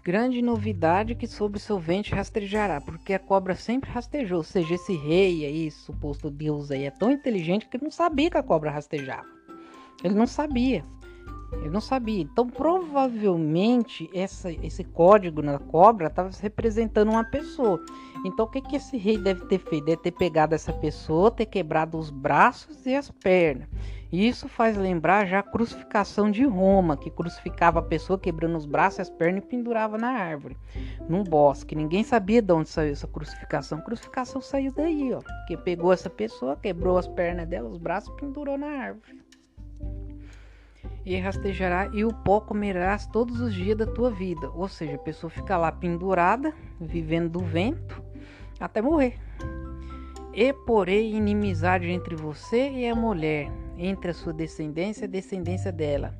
Grande 0.03 0.41
novidade 0.41 1.15
que 1.15 1.25
sobre 1.25 1.59
seu 1.59 1.79
ventre 1.79 2.13
rastejará, 2.13 2.81
porque 2.81 3.13
a 3.13 3.19
cobra 3.19 3.55
sempre 3.55 3.89
rastejou. 3.89 4.39
Ou 4.39 4.43
seja, 4.43 4.75
esse 4.75 4.93
rei 4.97 5.45
aí, 5.45 5.71
suposto 5.71 6.29
Deus 6.29 6.71
aí, 6.71 6.83
é 6.83 6.91
tão 6.91 7.09
inteligente 7.09 7.67
que 7.67 7.77
ele 7.77 7.85
não 7.85 7.91
sabia 7.91 8.29
que 8.29 8.37
a 8.37 8.43
cobra 8.43 8.69
rastejava. 8.69 9.25
Ele 10.03 10.13
não 10.13 10.27
sabia. 10.27 10.83
Ele 11.59 11.69
não 11.69 11.81
sabia. 11.81 12.21
Então, 12.21 12.47
provavelmente, 12.47 14.09
essa, 14.13 14.51
esse 14.51 14.83
código 14.83 15.41
na 15.41 15.59
cobra 15.59 16.07
estava 16.07 16.29
representando 16.41 17.09
uma 17.09 17.23
pessoa. 17.23 17.83
Então, 18.25 18.45
o 18.45 18.49
que, 18.49 18.61
que 18.61 18.75
esse 18.75 18.97
rei 18.97 19.17
deve 19.17 19.45
ter 19.45 19.59
feito? 19.59 19.85
Deve 19.85 20.01
ter 20.01 20.11
pegado 20.11 20.55
essa 20.55 20.73
pessoa, 20.73 21.31
ter 21.31 21.45
quebrado 21.45 21.97
os 21.97 22.09
braços 22.09 22.85
e 22.85 22.95
as 22.95 23.09
pernas. 23.09 23.67
Isso 24.13 24.47
faz 24.47 24.77
lembrar 24.77 25.25
já 25.25 25.39
a 25.39 25.43
crucificação 25.43 26.29
de 26.29 26.45
Roma, 26.45 26.95
que 26.95 27.09
crucificava 27.09 27.79
a 27.79 27.81
pessoa 27.81 28.19
quebrando 28.19 28.55
os 28.55 28.65
braços 28.65 28.99
e 28.99 29.01
as 29.01 29.09
pernas 29.09 29.43
e 29.43 29.47
pendurava 29.47 29.97
na 29.97 30.09
árvore, 30.09 30.55
num 31.09 31.23
bosque. 31.23 31.75
Ninguém 31.75 32.03
sabia 32.03 32.39
de 32.39 32.53
onde 32.53 32.69
saiu 32.69 32.91
essa 32.91 33.07
crucificação. 33.07 33.79
A 33.79 33.81
crucificação 33.81 34.39
saiu 34.39 34.71
daí, 34.71 35.11
ó. 35.11 35.21
Que 35.47 35.57
pegou 35.57 35.91
essa 35.91 36.11
pessoa, 36.11 36.55
quebrou 36.55 36.99
as 36.99 37.07
pernas 37.07 37.47
dela, 37.47 37.67
os 37.67 37.79
braços 37.79 38.13
e 38.13 38.17
pendurou 38.17 38.55
na 38.55 38.67
árvore. 38.67 39.22
E 41.05 41.17
rastejará 41.19 41.89
e 41.93 42.05
o 42.05 42.13
pó 42.13 42.39
comerás 42.39 43.05
todos 43.07 43.39
os 43.39 43.53
dias 43.53 43.77
da 43.77 43.85
tua 43.85 44.09
vida. 44.09 44.49
Ou 44.51 44.67
seja, 44.67 44.95
a 44.95 44.99
pessoa 44.99 45.29
fica 45.29 45.57
lá 45.57 45.71
pendurada, 45.71 46.53
vivendo 46.79 47.29
do 47.29 47.39
vento, 47.39 48.01
até 48.59 48.81
morrer. 48.81 49.19
E 50.33 50.51
porém 50.53 51.15
inimizade 51.15 51.89
entre 51.89 52.15
você 52.15 52.69
e 52.71 52.87
a 52.87 52.95
mulher, 52.95 53.51
entre 53.77 54.11
a 54.11 54.13
sua 54.13 54.33
descendência 54.33 55.03
e 55.03 55.07
a 55.07 55.11
descendência 55.11 55.71
dela. 55.71 56.17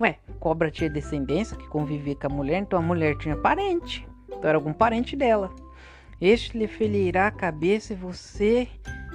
Ué, 0.00 0.18
cobra 0.40 0.70
tinha 0.70 0.90
descendência 0.90 1.56
que 1.56 1.68
convivia 1.68 2.16
com 2.16 2.26
a 2.26 2.30
mulher, 2.30 2.58
então 2.58 2.78
a 2.78 2.82
mulher 2.82 3.16
tinha 3.16 3.36
parente. 3.36 4.06
Então 4.26 4.48
era 4.48 4.58
algum 4.58 4.72
parente 4.72 5.14
dela. 5.16 5.50
Este 6.20 6.58
lhe 6.58 6.66
ferirá 6.66 7.28
a 7.28 7.30
cabeça 7.30 7.92
e 7.92 7.96
você 7.96 8.68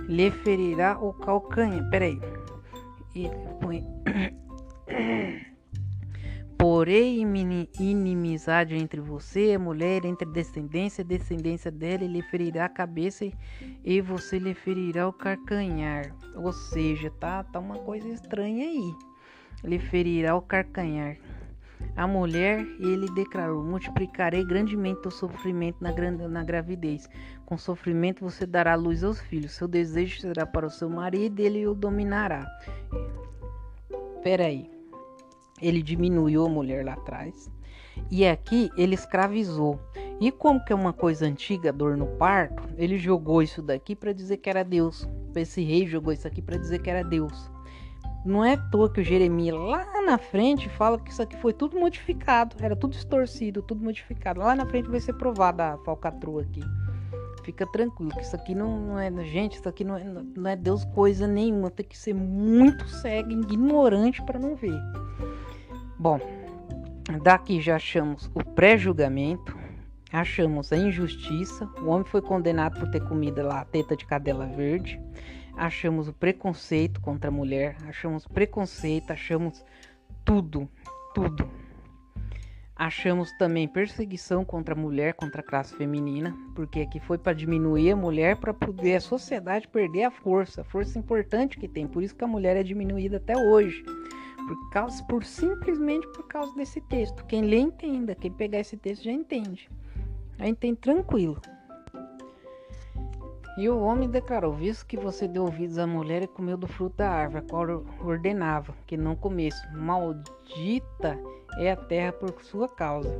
lhe 0.08 0.32
ferirá 0.32 0.98
o 1.00 1.14
calcanhar. 1.14 1.90
Peraí. 1.90 2.20
E 3.14 3.30
põe. 3.60 3.84
Porém, 6.60 7.26
inimizade 7.80 8.76
entre 8.76 9.00
você 9.00 9.52
e 9.52 9.56
a 9.56 9.60
mulher, 9.60 10.04
entre 10.04 10.28
descendência 10.30 11.02
e 11.02 11.06
descendência 11.06 11.72
dela, 11.72 12.04
ele 12.04 12.22
ferirá 12.22 12.66
a 12.66 12.70
cabeça 12.70 13.32
e 13.82 14.02
você 14.02 14.38
lhe 14.38 14.54
ferirá 14.54 15.08
o 15.08 15.14
carcanhar. 15.14 16.14
Ou 16.36 16.52
seja, 16.52 17.10
tá, 17.12 17.46
tá 17.46 17.60
uma 17.60 17.78
coisa 17.80 18.10
estranha 18.10 18.66
aí. 18.66 18.94
Ele 19.64 19.80
ferirá 19.80 20.36
o 20.36 20.42
carcanhar. 20.42 21.16
A 21.96 22.06
mulher, 22.06 22.60
ele 22.78 23.10
declarou: 23.14 23.64
Multiplicarei 23.64 24.44
grandemente 24.44 25.08
o 25.08 25.12
sofrimento 25.12 25.78
na, 25.82 25.94
na 26.28 26.44
gravidez. 26.44 27.10
Com 27.46 27.58
sofrimento 27.58 28.20
você 28.22 28.46
dará 28.46 28.76
luz 28.76 29.02
aos 29.02 29.22
filhos. 29.22 29.54
Seu 29.54 29.68
desejo 29.68 30.20
será 30.20 30.46
para 30.46 30.68
o 30.68 30.70
seu 30.70 30.90
marido 30.90 31.40
ele 31.40 31.66
o 31.66 31.74
dominará. 31.74 32.46
Peraí 34.22 34.79
ele 35.62 35.82
diminuiu 35.82 36.46
a 36.46 36.50
mulher 36.50 36.86
lá 36.86 36.94
atrás. 36.94 37.52
E 38.10 38.26
aqui 38.26 38.70
ele 38.78 38.96
escravizou. 38.96 39.80
E 40.20 40.32
como 40.32 40.64
que 40.64 40.74
é 40.74 40.76
uma 40.76 40.94
coisa 40.94 41.26
antiga, 41.26 41.72
dor 41.72 41.98
no 41.98 42.08
parto, 42.18 42.64
ele 42.78 42.98
jogou 42.98 43.42
isso 43.42 43.62
daqui 43.62 43.96
para 43.96 44.14
dizer 44.14 44.38
que 44.38 44.50
era 44.50 44.64
Deus. 44.64 45.08
Esse 45.36 45.64
rei 45.64 45.88
jogou 45.88 46.12
isso 46.12 46.28
aqui 46.28 46.42
para 46.42 46.58
dizer 46.58 46.80
que 46.80 46.90
era 46.90 47.04
Deus. 47.04 47.52
Não 48.26 48.44
é 48.44 48.54
à 48.54 48.58
toa 48.58 48.92
que 48.92 49.00
o 49.00 49.04
Jeremias 49.04 49.56
lá 49.56 50.02
na 50.02 50.18
frente 50.18 50.68
fala 50.70 51.00
que 51.00 51.10
isso 51.10 51.22
aqui 51.22 51.38
foi 51.38 51.54
tudo 51.54 51.80
modificado, 51.80 52.56
era 52.60 52.76
tudo 52.76 52.92
distorcido, 52.92 53.62
tudo 53.62 53.82
modificado. 53.82 54.42
Lá 54.42 54.56
na 54.56 54.66
frente 54.66 54.90
vai 54.90 55.00
ser 55.00 55.14
provada 55.14 55.74
a 55.74 55.78
falcatrua 55.80 56.42
aqui. 56.42 56.62
Fica 57.44 57.66
tranquilo, 57.72 58.12
que 58.12 58.22
isso 58.22 58.36
aqui 58.36 58.54
não, 58.54 58.80
não 58.80 59.00
é. 59.00 59.10
Gente, 59.24 59.58
isso 59.58 59.70
aqui 59.70 59.86
não 59.86 59.96
é, 59.96 60.04
não 60.04 60.50
é 60.50 60.56
Deus 60.56 60.84
coisa 60.86 61.26
nenhuma. 61.26 61.72
Tem 61.72 61.86
que 61.86 61.98
ser 61.98 62.14
muito 62.14 62.86
cego, 62.88 63.32
ignorante 63.32 64.22
para 64.24 64.38
não 64.38 64.56
ver. 64.56 64.80
Bom, 66.00 66.18
daqui 67.22 67.60
já 67.60 67.76
achamos 67.76 68.32
o 68.34 68.42
pré-julgamento, 68.42 69.54
achamos 70.14 70.72
a 70.72 70.78
injustiça, 70.78 71.66
o 71.82 71.88
homem 71.88 72.06
foi 72.06 72.22
condenado 72.22 72.80
por 72.80 72.90
ter 72.90 73.02
comido 73.02 73.42
lá 73.44 73.60
a 73.60 73.66
teta 73.66 73.98
de 73.98 74.06
cadela 74.06 74.46
verde, 74.46 74.98
achamos 75.58 76.08
o 76.08 76.14
preconceito 76.14 77.02
contra 77.02 77.28
a 77.28 77.34
mulher, 77.34 77.76
achamos 77.86 78.26
preconceito, 78.26 79.12
achamos 79.12 79.62
tudo, 80.24 80.70
tudo. 81.14 81.46
Achamos 82.74 83.30
também 83.34 83.68
perseguição 83.68 84.46
contra 84.46 84.74
a 84.74 84.78
mulher, 84.78 85.16
contra 85.16 85.42
a 85.42 85.44
classe 85.44 85.76
feminina, 85.76 86.34
porque 86.56 86.80
aqui 86.80 87.02
foi 87.02 87.18
para 87.18 87.34
diminuir 87.34 87.92
a 87.92 87.96
mulher 87.98 88.38
para 88.38 88.54
poder 88.54 88.96
a 88.96 89.02
sociedade 89.02 89.68
perder 89.68 90.06
a 90.06 90.12
força, 90.12 90.62
a 90.62 90.64
força 90.64 90.98
importante 90.98 91.60
que 91.60 91.68
tem. 91.68 91.86
Por 91.86 92.02
isso 92.02 92.16
que 92.16 92.24
a 92.24 92.28
mulher 92.28 92.56
é 92.56 92.64
diminuída 92.64 93.18
até 93.18 93.36
hoje 93.36 93.84
por 94.48 94.70
causa, 94.70 95.04
por 95.04 95.24
simplesmente 95.24 96.08
por 96.08 96.28
causa 96.28 96.54
desse 96.56 96.82
texto. 96.82 97.26
Quem 97.26 97.42
lê 97.42 97.58
entenda, 97.58 98.16
quem 98.16 98.32
pegar 98.32 98.60
esse 98.60 98.78
texto 98.78 99.04
já 99.04 99.12
entende. 99.12 99.70
Já 100.38 100.48
entende 100.48 100.78
tranquilo. 100.78 101.40
E 103.58 103.68
o 103.68 103.78
homem 103.80 104.10
declarou: 104.10 104.54
Visto 104.54 104.86
que 104.86 104.96
você 104.96 105.28
deu 105.28 105.44
ouvidos 105.44 105.78
à 105.78 105.86
mulher 105.86 106.24
e 106.24 106.28
comeu 106.28 106.56
do 106.56 106.66
fruto 106.66 106.96
da 106.98 107.10
árvore, 107.10 107.44
a 107.44 107.50
qual 107.50 107.84
ordenava 108.02 108.74
que 108.88 108.96
não 108.96 109.18
comesse, 109.18 109.62
maldita 109.74 111.20
é 111.58 111.72
a 111.72 111.76
terra 111.76 112.14
por 112.14 112.42
sua 112.42 112.70
causa. 112.70 113.14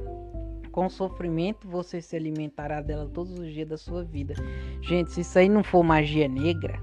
Com 0.72 0.88
sofrimento 0.88 1.68
você 1.68 2.02
se 2.02 2.16
alimentará 2.16 2.80
dela 2.80 3.10
todos 3.14 3.34
os 3.38 3.52
dias 3.52 3.68
da 3.68 3.78
sua 3.78 4.04
vida. 4.04 4.34
Gente, 4.82 5.12
se 5.12 5.22
isso 5.22 5.38
aí 5.38 5.50
não 5.50 5.62
for 5.62 5.84
magia 5.84 6.28
negra, 6.28 6.80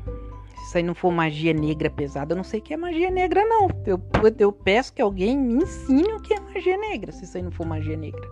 aí 0.76 0.82
não 0.82 0.94
for 0.94 1.10
magia 1.10 1.52
negra 1.52 1.90
pesada, 1.90 2.32
eu 2.32 2.36
não 2.36 2.44
sei 2.44 2.60
o 2.60 2.62
que 2.62 2.74
é 2.74 2.76
magia 2.76 3.10
negra, 3.10 3.44
não. 3.44 3.68
Eu, 3.86 4.00
eu 4.38 4.52
peço 4.52 4.92
que 4.92 5.02
alguém 5.02 5.36
me 5.36 5.62
ensine 5.62 6.12
o 6.12 6.20
que 6.20 6.34
é 6.34 6.40
magia 6.40 6.76
negra, 6.76 7.12
se 7.12 7.24
isso 7.24 7.36
aí 7.36 7.42
não 7.42 7.50
for 7.50 7.66
magia 7.66 7.96
negra. 7.96 8.26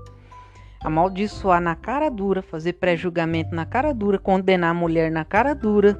Amaldiçoar 0.83 1.61
na 1.61 1.75
cara 1.75 2.11
dura, 2.11 2.43
fazer 2.43 2.75
pré-julgamento 2.75 3.55
na 3.55 3.65
cara 3.65 3.93
dura, 3.93 4.19
condenar 4.19 4.71
a 4.71 4.75
mulher 4.75 5.11
na 5.11 5.25
cara 5.25 5.55
dura, 5.55 5.99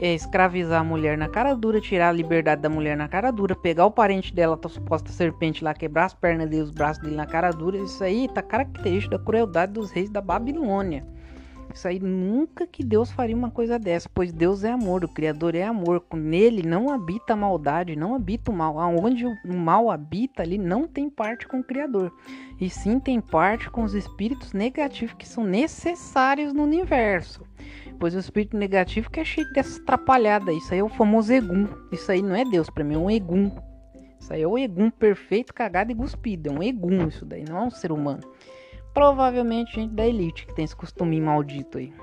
é, 0.00 0.14
escravizar 0.14 0.80
a 0.80 0.84
mulher 0.84 1.18
na 1.18 1.28
cara 1.28 1.54
dura, 1.54 1.80
tirar 1.80 2.08
a 2.08 2.12
liberdade 2.12 2.62
da 2.62 2.68
mulher 2.68 2.96
na 2.96 3.08
cara 3.08 3.30
dura, 3.30 3.54
pegar 3.54 3.86
o 3.86 3.90
parente 3.90 4.34
dela, 4.34 4.58
a 4.62 4.68
suposta 4.68 5.10
serpente 5.10 5.62
lá, 5.62 5.74
quebrar 5.74 6.06
as 6.06 6.14
pernas 6.14 6.48
dele, 6.48 6.62
os 6.62 6.70
braços 6.70 7.02
dele 7.02 7.16
na 7.16 7.26
cara 7.26 7.50
dura. 7.50 7.78
Isso 7.78 8.02
aí 8.02 8.28
tá 8.28 8.42
característico 8.42 9.16
da 9.16 9.24
crueldade 9.24 9.72
dos 9.72 9.90
reis 9.90 10.10
da 10.10 10.20
Babilônia. 10.20 11.06
Isso 11.72 11.86
aí 11.86 12.00
nunca 12.00 12.66
que 12.66 12.82
Deus 12.82 13.10
faria 13.10 13.36
uma 13.36 13.50
coisa 13.50 13.78
dessa, 13.78 14.08
pois 14.12 14.32
Deus 14.32 14.64
é 14.64 14.72
amor, 14.72 15.04
o 15.04 15.08
Criador 15.08 15.54
é 15.54 15.62
amor. 15.62 16.02
Nele 16.14 16.62
não 16.62 16.90
habita 16.90 17.34
a 17.34 17.36
maldade, 17.36 17.94
não 17.94 18.14
habita 18.14 18.50
o 18.50 18.54
mal. 18.54 18.80
Aonde 18.80 19.26
o 19.26 19.54
mal 19.54 19.90
habita, 19.90 20.42
ali 20.42 20.58
não 20.58 20.88
tem 20.88 21.08
parte 21.08 21.46
com 21.46 21.60
o 21.60 21.64
Criador. 21.64 22.12
E 22.60 22.68
sim 22.68 22.98
tem 22.98 23.20
parte 23.20 23.70
com 23.70 23.84
os 23.84 23.94
espíritos 23.94 24.52
negativos 24.52 25.14
que 25.14 25.28
são 25.28 25.44
necessários 25.44 26.52
no 26.52 26.62
universo. 26.62 27.46
Pois 27.98 28.14
o 28.14 28.18
espírito 28.18 28.56
negativo 28.56 29.10
que 29.10 29.20
é 29.20 29.24
cheio 29.24 29.52
dessa 29.52 29.80
atrapalhada. 29.80 30.52
Isso 30.52 30.72
aí 30.72 30.80
é 30.80 30.84
o 30.84 30.88
famoso 30.88 31.32
egum. 31.32 31.68
Isso 31.92 32.10
aí 32.10 32.22
não 32.22 32.34
é 32.34 32.44
Deus, 32.44 32.70
para 32.70 32.84
mim 32.84 32.94
é 32.94 32.98
um 32.98 33.10
egum. 33.10 33.50
Isso 34.18 34.32
aí 34.32 34.42
é 34.42 34.48
o 34.48 34.58
egum 34.58 34.90
perfeito, 34.90 35.54
cagado 35.54 35.92
e 35.92 35.94
cuspido. 35.94 36.50
É 36.50 36.52
um 36.52 36.62
egum 36.62 37.06
isso 37.08 37.24
daí, 37.24 37.44
não 37.44 37.58
é 37.58 37.62
um 37.62 37.70
ser 37.70 37.92
humano. 37.92 38.22
Provavelmente 38.98 39.76
gente 39.76 39.94
da 39.94 40.04
elite 40.04 40.44
que 40.44 40.52
tem 40.52 40.64
esse 40.64 40.74
costume 40.74 41.20
maldito 41.20 41.78
aí. 41.78 41.94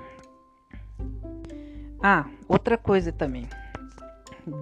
Ah, 2.02 2.24
outra 2.48 2.78
coisa 2.78 3.12
também. 3.12 3.46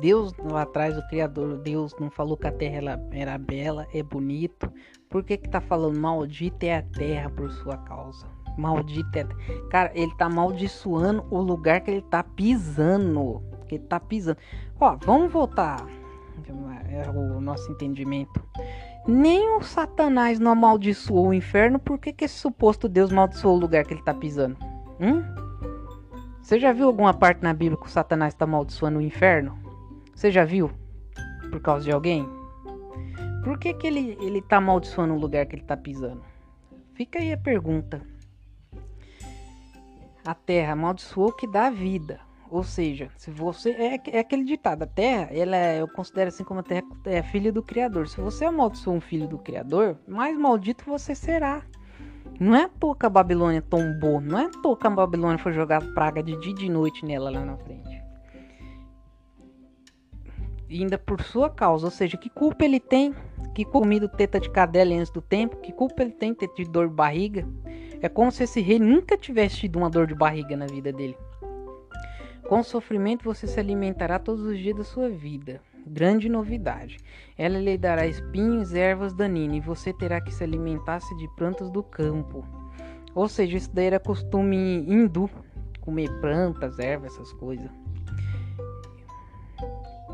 Deus 0.00 0.33
lá 0.38 0.62
atrás, 0.62 0.99
o 0.99 1.09
Criador, 1.09 1.59
Deus 1.59 1.95
não 2.00 2.11
falou 2.11 2.37
que 2.37 2.49
a 2.49 2.50
terra 2.50 2.99
era 3.12 3.38
bela, 3.38 3.87
é 3.95 4.03
bonito. 4.03 4.69
Por 5.09 5.23
que 5.23 5.37
que 5.37 5.49
tá 5.49 5.61
falando 5.61 5.97
maldita 5.97 6.67
é 6.67 6.79
a 6.79 6.83
terra 6.83 7.31
por 7.31 7.49
sua 7.53 7.76
causa? 7.76 8.26
Maldita 8.59 9.21
é. 9.21 9.26
Cara, 9.71 9.93
ele 9.95 10.12
tá 10.17 10.26
amaldiçoando 10.26 11.25
o 11.31 11.41
lugar 11.41 11.83
que 11.83 11.93
ele 11.93 12.03
tá 12.03 12.25
pisando. 12.25 13.45
Que 13.69 13.76
ele 13.76 13.85
tá 13.85 14.00
pisando. 14.00 14.38
Ó, 14.81 14.97
vamos 15.05 15.31
voltar. 15.31 15.87
É 16.88 17.09
o 17.11 17.41
nosso 17.41 17.71
entendimento. 17.71 18.43
Nem 19.06 19.56
o 19.56 19.62
Satanás 19.62 20.38
não 20.38 20.52
amaldiçoou 20.52 21.28
o 21.28 21.34
inferno, 21.34 21.78
por 21.78 21.99
que, 21.99 22.12
que 22.12 22.25
esse 22.25 22.38
suposto 22.38 22.88
Deus 22.88 23.12
amaldiçoou 23.12 23.56
o 23.56 23.61
lugar 23.61 23.84
que 23.84 23.92
ele 23.92 24.00
está 24.00 24.14
pisando? 24.14 24.56
Hum? 24.99 25.23
Você 26.42 26.58
já 26.58 26.73
viu 26.73 26.87
alguma 26.87 27.12
parte 27.12 27.42
na 27.42 27.52
Bíblia 27.52 27.78
que 27.78 27.87
o 27.87 27.90
Satanás 27.90 28.32
está 28.32 28.44
amaldiçoando 28.44 28.99
o 28.99 29.02
inferno? 29.02 29.58
Você 30.14 30.30
já 30.30 30.44
viu? 30.44 30.70
Por 31.50 31.61
causa 31.61 31.84
de 31.84 31.92
alguém? 31.92 32.26
Por 33.42 33.58
que, 33.58 33.75
que 33.75 33.87
ele, 33.87 34.16
ele 34.20 34.40
tá 34.40 34.56
amaldiçoando 34.56 35.12
o 35.12 35.18
lugar 35.18 35.44
que 35.44 35.54
ele 35.54 35.62
está 35.62 35.76
pisando? 35.76 36.23
Fica 36.94 37.18
aí 37.18 37.32
a 37.32 37.38
pergunta. 37.38 38.00
A 40.25 40.34
terra 40.34 40.73
amaldiçoou 40.73 41.30
que 41.30 41.46
dá 41.46 41.68
vida. 41.68 42.20
Ou 42.50 42.62
seja, 42.62 43.10
se 43.16 43.30
você 43.30 43.70
é, 43.70 44.00
é 44.16 44.18
aquele 44.20 44.44
ditado, 44.44 44.82
a 44.82 44.86
Terra, 44.86 45.28
ela 45.32 45.56
é, 45.56 45.80
eu 45.80 45.88
considero 45.88 46.28
assim 46.28 46.44
como 46.44 46.60
a 46.60 46.62
Terra 46.62 46.82
é 47.06 47.22
filha 47.22 47.50
do 47.52 47.62
Criador. 47.62 48.06
Se 48.06 48.20
você 48.20 48.44
amaldiçoa 48.44 48.94
um 48.94 49.00
filho 49.00 49.26
do 49.26 49.38
Criador, 49.38 49.98
mais 50.06 50.38
maldito 50.38 50.84
você 50.86 51.14
será. 51.14 51.62
Não 52.38 52.54
é 52.54 52.64
à 52.64 52.68
toa 52.68 52.96
que 52.96 53.06
a 53.06 53.10
Babilônia 53.10 53.62
tombou, 53.62 54.20
não 54.20 54.38
é 54.38 54.46
à 54.46 54.50
toa 54.50 54.76
que 54.76 54.86
a 54.86 54.90
Babilônia 54.90 55.38
foi 55.38 55.52
jogar 55.52 55.80
praga 55.94 56.22
de 56.22 56.38
dia 56.40 56.52
e 56.52 56.54
de 56.54 56.68
noite 56.68 57.04
nela 57.04 57.30
lá 57.30 57.44
na 57.44 57.56
frente. 57.56 58.02
E 60.68 60.82
ainda 60.82 60.98
por 60.98 61.22
sua 61.22 61.48
causa, 61.48 61.86
ou 61.86 61.90
seja, 61.90 62.16
que 62.16 62.28
culpa 62.28 62.64
ele 62.64 62.80
tem? 62.80 63.14
Que 63.54 63.64
comido 63.64 64.08
teta 64.08 64.40
de 64.40 64.50
cadela 64.50 64.94
antes 64.94 65.12
do 65.12 65.22
tempo? 65.22 65.58
Que 65.58 65.72
culpa 65.72 66.02
ele 66.02 66.10
tem 66.10 66.34
ter 66.34 66.48
de 66.56 66.64
dor 66.64 66.88
de 66.88 66.94
barriga? 66.94 67.46
É 68.00 68.08
como 68.08 68.32
se 68.32 68.42
esse 68.42 68.60
rei 68.60 68.78
nunca 68.78 69.16
tivesse 69.16 69.58
tido 69.58 69.76
uma 69.76 69.88
dor 69.88 70.06
de 70.06 70.14
barriga 70.14 70.56
na 70.56 70.66
vida 70.66 70.92
dele. 70.92 71.16
Com 72.48 72.62
sofrimento 72.62 73.24
você 73.24 73.46
se 73.46 73.58
alimentará 73.58 74.18
todos 74.18 74.42
os 74.42 74.58
dias 74.58 74.76
da 74.76 74.84
sua 74.84 75.08
vida. 75.08 75.62
Grande 75.86 76.28
novidade. 76.28 76.98
Ela 77.38 77.58
lhe 77.58 77.78
dará 77.78 78.06
espinhos 78.06 78.72
e 78.72 78.78
ervas 78.78 79.14
daninas, 79.14 79.56
e 79.56 79.60
você 79.60 79.94
terá 79.94 80.20
que 80.20 80.32
se 80.32 80.44
alimentar-se 80.44 81.16
de 81.16 81.26
plantas 81.36 81.70
do 81.70 81.82
campo. 81.82 82.44
Ou 83.14 83.28
seja, 83.28 83.56
isso 83.56 83.70
daí 83.72 83.86
era 83.86 83.98
costume 83.98 84.84
hindu, 84.86 85.30
comer 85.80 86.10
plantas, 86.20 86.78
ervas, 86.78 87.14
essas 87.14 87.32
coisas. 87.32 87.70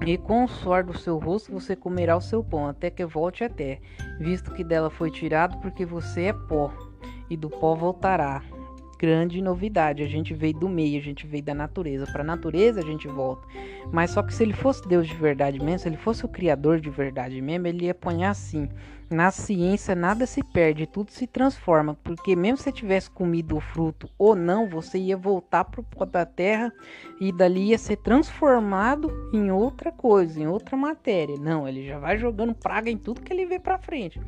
E 0.07 0.17
com 0.17 0.45
o 0.45 0.49
suor 0.49 0.85
do 0.85 0.97
seu 0.97 1.19
rosto 1.19 1.53
você 1.53 1.75
comerá 1.75 2.17
o 2.17 2.21
seu 2.21 2.45
pão, 2.45 2.69
até 2.69 2.91
que 2.91 3.05
volte 3.05 3.43
a 3.43 3.49
terra, 3.49 3.81
visto 4.19 4.53
que 4.55 4.65
dela 4.65 4.89
foi 4.89 5.11
tirado, 5.11 5.59
porque 5.59 5.85
você 5.85 6.27
é 6.27 6.33
pó, 6.33 6.73
e 7.29 7.37
do 7.37 7.51
pó 7.51 7.75
voltará 7.75 8.43
grande 9.01 9.41
novidade. 9.41 10.03
A 10.03 10.07
gente 10.07 10.35
veio 10.35 10.53
do 10.53 10.69
meio, 10.69 10.99
a 10.99 11.03
gente 11.03 11.27
veio 11.27 11.43
da 11.43 11.55
natureza. 11.55 12.05
Para 12.13 12.21
a 12.21 12.27
natureza 12.27 12.81
a 12.81 12.85
gente 12.85 13.09
volta. 13.09 13.49
Mas 13.91 14.11
só 14.11 14.23
que 14.23 14.35
se 14.35 14.43
ele 14.43 14.53
fosse 14.53 14.87
Deus 14.87 15.09
de 15.09 15.15
verdade 15.15 15.59
mesmo, 15.59 15.79
se 15.79 15.89
ele 15.89 15.97
fosse 15.97 16.27
o 16.27 16.29
Criador 16.29 16.81
de 16.81 16.91
verdade 16.91 17.41
mesmo, 17.41 17.67
ele 17.67 17.87
ia 17.87 17.95
pôr 17.95 18.23
assim: 18.23 18.69
na 19.09 19.31
ciência 19.31 19.95
nada 19.95 20.27
se 20.27 20.43
perde, 20.45 20.87
tudo 20.87 21.11
se 21.13 21.27
transforma. 21.27 21.97
Porque 22.05 22.37
mesmo 22.37 22.59
se 22.59 22.65
você 22.65 22.73
tivesse 22.73 23.11
comido 23.11 23.57
o 23.57 23.61
fruto 23.61 24.07
ou 24.19 24.37
não, 24.37 24.69
você 24.69 24.99
ia 24.99 25.17
voltar 25.17 25.65
para 25.65 25.81
o 25.81 25.85
pó 25.85 26.05
da 26.05 26.27
terra 26.27 26.71
e 27.19 27.33
dali 27.33 27.69
ia 27.69 27.79
ser 27.79 27.97
transformado 27.97 29.11
em 29.33 29.51
outra 29.51 29.91
coisa, 29.91 30.39
em 30.39 30.47
outra 30.47 30.77
matéria. 30.77 31.37
Não, 31.41 31.67
ele 31.67 31.87
já 31.87 31.99
vai 31.99 32.19
jogando 32.19 32.55
praga 32.55 32.91
em 32.91 32.99
tudo 32.99 33.23
que 33.23 33.33
ele 33.33 33.47
vê 33.47 33.59
para 33.59 33.79
frente. 33.79 34.21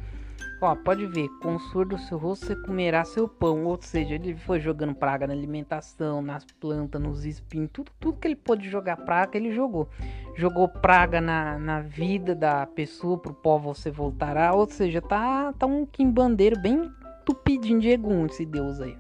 Ó, 0.65 0.77
pode 0.77 1.05
ver, 1.07 1.29
com 1.43 1.57
o 1.57 1.59
suor 1.59 1.85
do 1.85 1.99
seu 1.99 2.17
rosto 2.17 2.47
você 2.47 2.55
comerá 2.55 3.05
seu 3.05 3.27
pão. 3.27 3.65
Ou 3.65 3.77
seja, 3.83 4.15
ele 4.15 4.37
foi 4.37 4.61
jogando 4.61 4.95
praga 4.95 5.27
na 5.27 5.33
alimentação, 5.33 6.23
nas 6.23 6.45
plantas, 6.45 7.03
nos 7.03 7.25
espinhos, 7.25 7.69
tudo, 7.73 7.91
tudo 7.99 8.19
que 8.19 8.29
ele 8.29 8.37
pôde 8.37 8.71
jogar 8.71 8.99
praga, 8.99 9.37
ele 9.37 9.53
jogou. 9.53 9.89
Jogou 10.37 10.69
praga 10.69 11.21
na, 11.21 11.59
na 11.59 11.81
vida 11.81 12.33
da 12.33 12.65
pessoa, 12.65 13.19
pro 13.19 13.35
pó 13.35 13.59
você 13.59 13.91
voltará. 13.91 14.55
Ou 14.55 14.65
seja, 14.69 15.03
tá, 15.03 15.53
tá 15.55 15.67
um 15.67 15.85
quimbandeiro 15.85 16.57
bem 16.61 16.89
tupidinho 17.25 17.81
de 17.81 17.89
egum 17.89 18.27
esse 18.27 18.47
Deus 18.47 18.81
aí. 18.81 18.97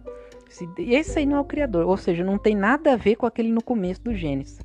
Esse, 0.50 0.68
esse 0.78 1.18
aí 1.20 1.26
não 1.26 1.36
é 1.36 1.40
o 1.40 1.44
Criador, 1.44 1.86
ou 1.86 1.96
seja, 1.96 2.24
não 2.24 2.38
tem 2.38 2.56
nada 2.56 2.94
a 2.94 2.96
ver 2.96 3.14
com 3.14 3.24
aquele 3.24 3.52
no 3.52 3.62
começo 3.62 4.02
do 4.02 4.12
Gênesis. 4.12 4.60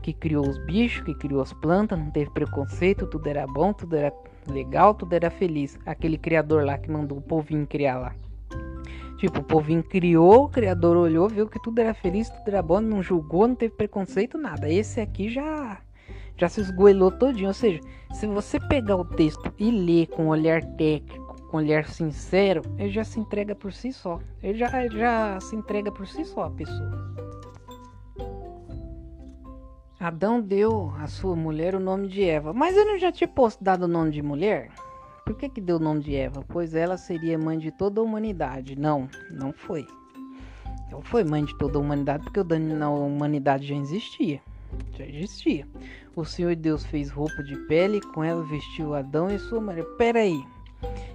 Que 0.00 0.12
criou 0.12 0.48
os 0.48 0.58
bichos, 0.64 1.04
que 1.04 1.14
criou 1.14 1.42
as 1.42 1.52
plantas, 1.52 1.98
não 1.98 2.10
teve 2.12 2.30
preconceito, 2.30 3.04
tudo 3.06 3.26
era 3.26 3.46
bom, 3.48 3.72
tudo 3.72 3.96
era 3.96 4.12
legal, 4.46 4.94
tudo 4.94 5.12
era 5.12 5.30
feliz. 5.30 5.78
Aquele 5.84 6.18
criador 6.18 6.64
lá 6.64 6.78
que 6.78 6.90
mandou 6.90 7.18
o 7.18 7.22
povinho 7.22 7.66
criar 7.66 7.98
lá. 7.98 8.14
Tipo, 9.18 9.40
o 9.40 9.44
povinho 9.44 9.82
criou, 9.82 10.44
o 10.44 10.48
criador 10.48 10.96
olhou, 10.96 11.28
viu 11.28 11.48
que 11.48 11.62
tudo 11.62 11.78
era 11.78 11.94
feliz, 11.94 12.28
tudo 12.28 12.48
era 12.48 12.62
bom, 12.62 12.80
não 12.80 13.02
julgou, 13.02 13.48
não 13.48 13.54
teve 13.54 13.74
preconceito, 13.74 14.36
nada. 14.36 14.70
Esse 14.70 15.00
aqui 15.00 15.30
já 15.30 15.80
já 16.36 16.48
se 16.48 16.60
esgoelou 16.60 17.10
todinho. 17.10 17.48
Ou 17.48 17.54
seja, 17.54 17.80
se 18.12 18.26
você 18.26 18.60
pegar 18.60 18.96
o 18.96 19.04
texto 19.04 19.52
e 19.58 19.70
ler 19.70 20.06
com 20.08 20.28
olhar 20.28 20.62
técnico, 20.76 21.36
com 21.50 21.56
olhar 21.56 21.86
sincero, 21.86 22.62
ele 22.78 22.90
já 22.90 23.04
se 23.04 23.18
entrega 23.18 23.54
por 23.54 23.72
si 23.72 23.92
só. 23.92 24.20
Ele 24.42 24.58
já, 24.58 24.86
já 24.88 25.40
se 25.40 25.56
entrega 25.56 25.90
por 25.90 26.06
si 26.06 26.24
só 26.24 26.44
a 26.44 26.50
pessoa. 26.50 27.16
Adão 29.98 30.42
deu 30.42 30.92
à 30.98 31.06
sua 31.06 31.34
mulher 31.34 31.74
o 31.74 31.80
nome 31.80 32.06
de 32.08 32.22
Eva. 32.22 32.52
Mas 32.52 32.76
ele 32.76 32.92
não 32.92 32.98
já 32.98 33.10
tinha 33.10 33.26
posto 33.26 33.64
dado 33.64 33.84
o 33.84 33.88
nome 33.88 34.10
de 34.10 34.20
mulher? 34.20 34.70
Por 35.24 35.34
que, 35.34 35.48
que 35.48 35.60
deu 35.60 35.76
o 35.76 35.80
nome 35.80 36.02
de 36.02 36.14
Eva? 36.14 36.44
Pois 36.46 36.74
ela 36.74 36.98
seria 36.98 37.38
mãe 37.38 37.58
de 37.58 37.70
toda 37.70 38.00
a 38.00 38.04
humanidade. 38.04 38.78
Não, 38.78 39.08
não 39.30 39.52
foi. 39.54 39.86
Não 40.90 41.00
foi 41.00 41.24
mãe 41.24 41.44
de 41.44 41.56
toda 41.56 41.78
a 41.78 41.80
humanidade, 41.80 42.24
porque 42.24 42.38
o 42.38 42.44
dano 42.44 42.76
na 42.76 42.90
humanidade 42.90 43.66
já 43.66 43.74
existia. 43.74 44.40
Já 44.92 45.06
existia. 45.06 45.66
O 46.14 46.24
Senhor 46.24 46.54
Deus 46.54 46.84
fez 46.84 47.10
roupa 47.10 47.42
de 47.42 47.56
pele, 47.66 48.00
com 48.12 48.22
ela 48.22 48.44
vestiu 48.44 48.94
Adão 48.94 49.28
e 49.28 49.38
sua 49.38 49.60
mulher. 49.60 49.84
Peraí. 49.96 50.44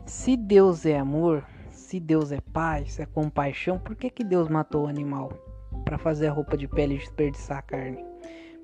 Se 0.07 0.35
Deus 0.35 0.88
é 0.88 0.97
amor, 0.97 1.45
se 1.69 2.00
Deus 2.00 2.31
é 2.31 2.41
paz, 2.41 3.00
é 3.00 3.05
compaixão, 3.05 3.77
por 3.77 3.95
que, 3.95 4.09
que 4.09 4.23
Deus 4.23 4.50
matou 4.50 4.85
o 4.85 4.88
animal? 4.88 5.31
Para 5.85 6.00
fazer 6.00 6.27
a 6.27 6.31
roupa 6.31 6.57
de 6.57 6.67
pele 6.67 6.95
e 6.95 6.97
desperdiçar 6.97 7.59
a 7.59 7.61
carne? 7.61 8.03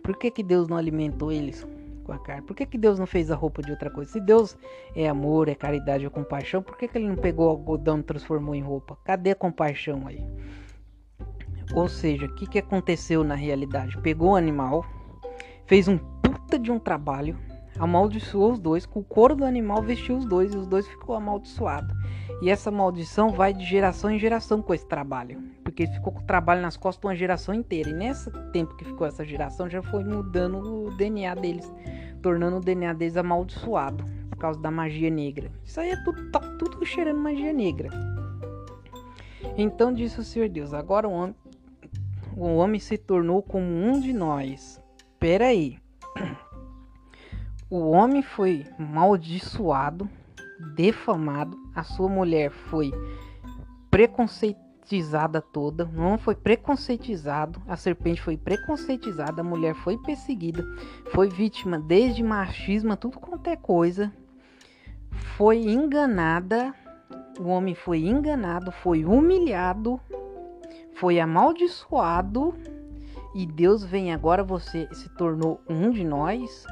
Por 0.07 0.15
que, 0.15 0.31
que 0.31 0.41
Deus 0.41 0.69
não 0.69 0.77
alimentou 0.77 1.33
eles 1.33 1.67
com 2.05 2.13
a 2.13 2.17
carne? 2.17 2.41
Por 2.43 2.55
que, 2.55 2.65
que 2.65 2.77
Deus 2.77 2.97
não 2.97 3.05
fez 3.05 3.29
a 3.29 3.35
roupa 3.35 3.61
de 3.61 3.71
outra 3.71 3.89
coisa? 3.89 4.09
Se 4.09 4.21
Deus 4.21 4.57
é 4.95 5.05
amor, 5.05 5.49
é 5.49 5.53
caridade, 5.53 6.05
é 6.05 6.09
compaixão, 6.09 6.63
por 6.63 6.77
que, 6.77 6.87
que 6.87 6.97
ele 6.97 7.09
não 7.09 7.17
pegou 7.17 7.49
algodão 7.49 7.99
e 7.99 8.03
transformou 8.03 8.55
em 8.55 8.61
roupa? 8.61 8.98
Cadê 9.03 9.31
a 9.31 9.35
compaixão 9.35 10.07
aí? 10.07 10.25
Ou 11.74 11.89
seja, 11.89 12.25
o 12.25 12.35
que, 12.35 12.48
que 12.48 12.57
aconteceu 12.57 13.22
na 13.22 13.35
realidade? 13.35 13.98
Pegou 13.98 14.29
o 14.29 14.35
animal, 14.37 14.85
fez 15.65 15.89
um 15.89 15.98
puta 15.98 16.57
de 16.57 16.72
um 16.72 16.79
trabalho, 16.79 17.37
amaldiçoou 17.79 18.51
os 18.51 18.59
dois, 18.59 18.85
com 18.85 19.00
o 19.00 19.03
couro 19.03 19.35
do 19.35 19.46
animal 19.46 19.81
vestiu 19.81 20.18
os 20.18 20.25
dois 20.25 20.53
e 20.53 20.57
os 20.57 20.68
dois 20.68 20.87
ficou 20.87 21.16
amaldiçoado. 21.16 21.94
E 22.42 22.50
essa 22.50 22.70
maldição 22.70 23.31
vai 23.31 23.53
de 23.53 23.66
geração 23.66 24.11
em 24.11 24.20
geração 24.20 24.61
com 24.61 24.74
esse 24.74 24.85
trabalho. 24.85 25.42
Porque 25.63 25.83
ele 25.83 25.94
ficou 25.94 26.13
com 26.13 26.20
o 26.20 26.25
trabalho 26.25 26.61
nas 26.61 26.77
costas 26.77 27.03
uma 27.03 27.16
geração 27.16 27.53
inteira. 27.53 27.90
E 27.90 27.94
nesse 27.94 28.31
tempo 28.51 28.75
que 28.75 28.85
ficou 28.85 29.07
essa 29.07 29.25
geração, 29.25 29.70
já 29.70 29.81
foi 29.81 30.03
mudando 30.03 30.87
o 30.87 30.98
DNA 30.98 31.33
deles, 31.35 31.72
tornando 32.22 32.57
o 32.57 32.61
DNA 32.61 32.94
deles 32.94 33.18
amaldiçoado 33.18 34.03
por 34.29 34.37
causa 34.37 34.59
da 34.59 34.70
magia 34.70 35.09
negra. 35.09 35.51
Isso 35.63 35.79
aí 35.79 35.90
é 35.90 36.03
tudo, 36.03 36.31
tá 36.31 36.40
tudo 36.59 36.85
cheirando 36.85 37.20
magia 37.20 37.51
negra. 37.51 37.90
Então 39.57 39.92
disse 39.92 40.20
o 40.20 40.24
Senhor 40.24 40.48
Deus: 40.48 40.74
Agora 40.74 41.07
o 41.07 41.11
homem, 41.11 41.35
o 42.35 42.55
homem 42.55 42.79
se 42.79 42.98
tornou 42.98 43.42
como 43.42 43.66
um 43.66 44.00
de 44.00 44.13
nós. 44.13 44.79
Pera 45.20 45.48
aí. 45.48 45.79
O 47.70 47.92
homem 47.92 48.22
foi 48.22 48.66
maldiçoado 48.80 50.10
defamado, 50.74 51.58
a 51.75 51.84
sua 51.84 52.08
mulher 52.08 52.50
foi 52.50 52.92
preconceitizada 53.92 55.42
toda, 55.42 55.86
o 55.86 56.00
homem 56.00 56.18
foi 56.18 56.34
preconceitizado, 56.34 57.62
a 57.68 57.75
serpente 57.75 58.22
foi 58.22 58.38
preconceitizada, 58.38 59.42
a 59.42 59.44
mulher 59.44 59.75
foi 59.75 59.98
perseguida, 59.98 60.64
foi 61.12 61.27
vítima 61.27 61.77
desde 61.77 62.24
machismo, 62.24 62.96
tudo 62.96 63.20
quanto 63.20 63.50
é 63.50 63.58
coisa, 63.58 64.14
foi 65.36 65.58
enganada, 65.58 66.74
o 67.38 67.50
homem 67.50 67.75
foi 67.75 68.00
enganado, 68.00 68.72
foi 68.72 69.03
humilhado, 69.03 70.00
foi 70.96 71.20
amaldiçoado 71.20 72.56
e 73.36 73.46
Deus 73.46 73.84
vem 73.84 74.14
agora, 74.14 74.42
você 74.42 74.88
se 74.94 75.10
tornou 75.10 75.62
um 75.70 75.92
de 75.92 76.03
nós. 76.03 76.66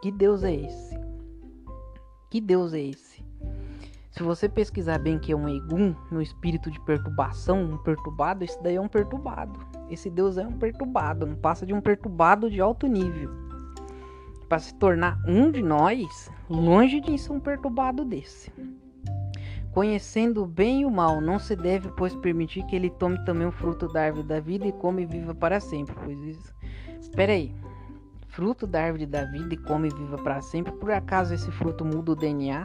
Que 0.00 0.12
Deus 0.12 0.44
é 0.44 0.54
esse? 0.54 0.96
Que 2.30 2.40
Deus 2.40 2.72
é 2.72 2.80
esse? 2.80 3.24
Se 4.12 4.22
você 4.22 4.48
pesquisar 4.48 4.98
bem 4.98 5.18
que 5.18 5.32
é 5.32 5.36
um 5.36 5.48
Egum, 5.48 5.92
no 6.10 6.22
espírito 6.22 6.70
de 6.70 6.80
perturbação, 6.80 7.62
um 7.62 7.78
perturbado, 7.78 8.44
esse 8.44 8.62
daí 8.62 8.76
é 8.76 8.80
um 8.80 8.86
perturbado. 8.86 9.58
Esse 9.90 10.08
Deus 10.08 10.38
é 10.38 10.46
um 10.46 10.52
perturbado, 10.52 11.26
não 11.26 11.34
passa 11.34 11.66
de 11.66 11.74
um 11.74 11.80
perturbado 11.80 12.48
de 12.48 12.60
alto 12.60 12.86
nível. 12.86 13.30
Para 14.48 14.60
se 14.60 14.72
tornar 14.74 15.20
um 15.26 15.50
de 15.50 15.62
nós, 15.62 16.30
longe 16.48 17.00
de 17.00 17.18
ser 17.18 17.32
um 17.32 17.40
perturbado 17.40 18.04
desse. 18.04 18.52
Conhecendo 19.72 20.44
o 20.44 20.46
bem 20.46 20.82
e 20.82 20.86
o 20.86 20.90
mal, 20.90 21.20
não 21.20 21.40
se 21.40 21.56
deve, 21.56 21.88
pois, 21.96 22.14
permitir 22.14 22.64
que 22.66 22.76
ele 22.76 22.90
tome 22.90 23.18
também 23.24 23.48
o 23.48 23.52
fruto 23.52 23.88
da 23.88 24.02
árvore 24.02 24.26
da 24.26 24.38
vida 24.38 24.66
e 24.66 24.72
come 24.72 25.02
e 25.02 25.06
viva 25.06 25.34
para 25.34 25.58
sempre. 25.58 25.94
Pois 26.04 26.18
isso. 26.20 26.54
Espera 27.00 27.32
aí 27.32 27.52
fruto 28.38 28.68
da 28.68 28.84
árvore 28.84 29.04
da 29.04 29.24
vida 29.24 29.54
e 29.54 29.56
come 29.56 29.88
viva 29.88 30.16
para 30.16 30.40
sempre. 30.40 30.70
Por 30.70 30.92
acaso 30.92 31.34
esse 31.34 31.50
fruto 31.50 31.84
muda 31.84 32.12
o 32.12 32.14
DNA 32.14 32.64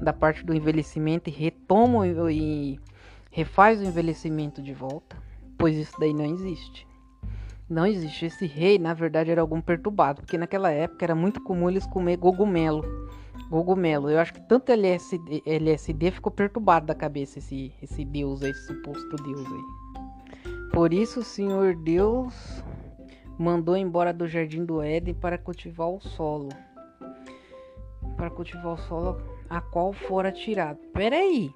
da 0.00 0.14
parte 0.14 0.42
do 0.42 0.54
envelhecimento 0.54 1.28
e 1.28 1.32
retoma 1.32 2.08
e 2.08 2.80
refaz 3.30 3.78
o 3.80 3.84
envelhecimento 3.84 4.62
de 4.62 4.72
volta? 4.72 5.14
Pois 5.58 5.76
isso 5.76 5.92
daí 6.00 6.14
não 6.14 6.24
existe. 6.24 6.88
Não 7.68 7.84
existe. 7.84 8.24
Esse 8.24 8.46
rei, 8.46 8.78
na 8.78 8.94
verdade, 8.94 9.30
era 9.30 9.42
algum 9.42 9.60
perturbado, 9.60 10.22
porque 10.22 10.38
naquela 10.38 10.70
época 10.70 11.04
era 11.04 11.14
muito 11.14 11.38
comum 11.42 11.68
eles 11.68 11.86
comer 11.86 12.16
cogumelo. 12.16 12.82
Cogumelo. 13.50 14.08
Eu 14.08 14.18
acho 14.18 14.32
que 14.32 14.40
tanto 14.48 14.72
LSD, 14.72 15.42
LSD 15.44 16.12
ficou 16.12 16.32
perturbado 16.32 16.86
da 16.86 16.94
cabeça 16.94 17.40
esse, 17.40 17.74
esse 17.82 18.06
deus, 18.06 18.40
esse 18.40 18.68
suposto 18.68 19.16
deus 19.22 19.46
aí. 19.46 20.54
Por 20.72 20.94
isso, 20.94 21.22
Senhor 21.22 21.76
Deus 21.76 22.64
mandou 23.38 23.76
embora 23.76 24.12
do 24.12 24.26
jardim 24.26 24.64
do 24.64 24.82
Éden 24.82 25.14
para 25.14 25.38
cultivar 25.38 25.88
o 25.88 26.00
solo. 26.00 26.48
Para 28.16 28.30
cultivar 28.30 28.74
o 28.74 28.78
solo 28.78 29.20
a 29.48 29.60
qual 29.60 29.92
fora 29.92 30.30
tirado. 30.30 30.78
Peraí, 30.92 31.52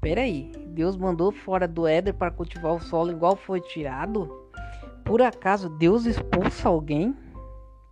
peraí. 0.00 0.52
Deus 0.68 0.96
mandou 0.96 1.32
fora 1.32 1.66
do 1.66 1.86
Éden 1.86 2.14
para 2.14 2.30
cultivar 2.30 2.74
o 2.74 2.80
solo 2.80 3.10
igual 3.10 3.36
foi 3.36 3.60
tirado? 3.60 4.28
Por 5.04 5.20
acaso 5.20 5.68
Deus 5.68 6.06
expulsa 6.06 6.68
alguém? 6.68 7.16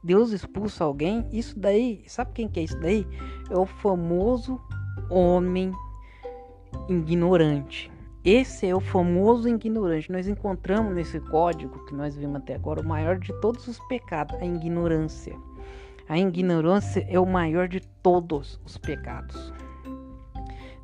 Deus 0.03 0.33
expulsa 0.33 0.85
alguém? 0.85 1.29
Isso 1.31 1.59
daí, 1.59 2.05
sabe 2.07 2.33
quem 2.33 2.49
que 2.49 2.61
é 2.61 2.63
isso 2.63 2.79
daí? 2.81 3.07
É 3.51 3.57
o 3.57 3.67
famoso 3.67 4.61
homem 5.11 5.73
ignorante. 6.89 7.91
Esse 8.25 8.67
é 8.67 8.75
o 8.75 8.81
famoso 8.81 9.49
ignorante. 9.49 10.13
Nós 10.13 10.29
encontramos 10.29 10.95
nesse 10.95 11.19
código 11.21 11.87
que 11.87 11.95
nós 11.95 12.15
vimos 12.15 12.37
até 12.37 12.55
agora 12.55 12.83
o 12.83 12.87
maior 12.87 13.19
de 13.19 13.33
todos 13.41 13.67
os 13.67 13.79
pecados, 13.89 14.37
a 14.41 14.45
ignorância. 14.45 15.35
A 16.07 16.19
ignorância 16.19 17.07
é 17.09 17.19
o 17.19 17.25
maior 17.25 17.67
de 17.67 17.81
todos 18.03 18.61
os 18.65 18.77
pecados. 18.77 19.53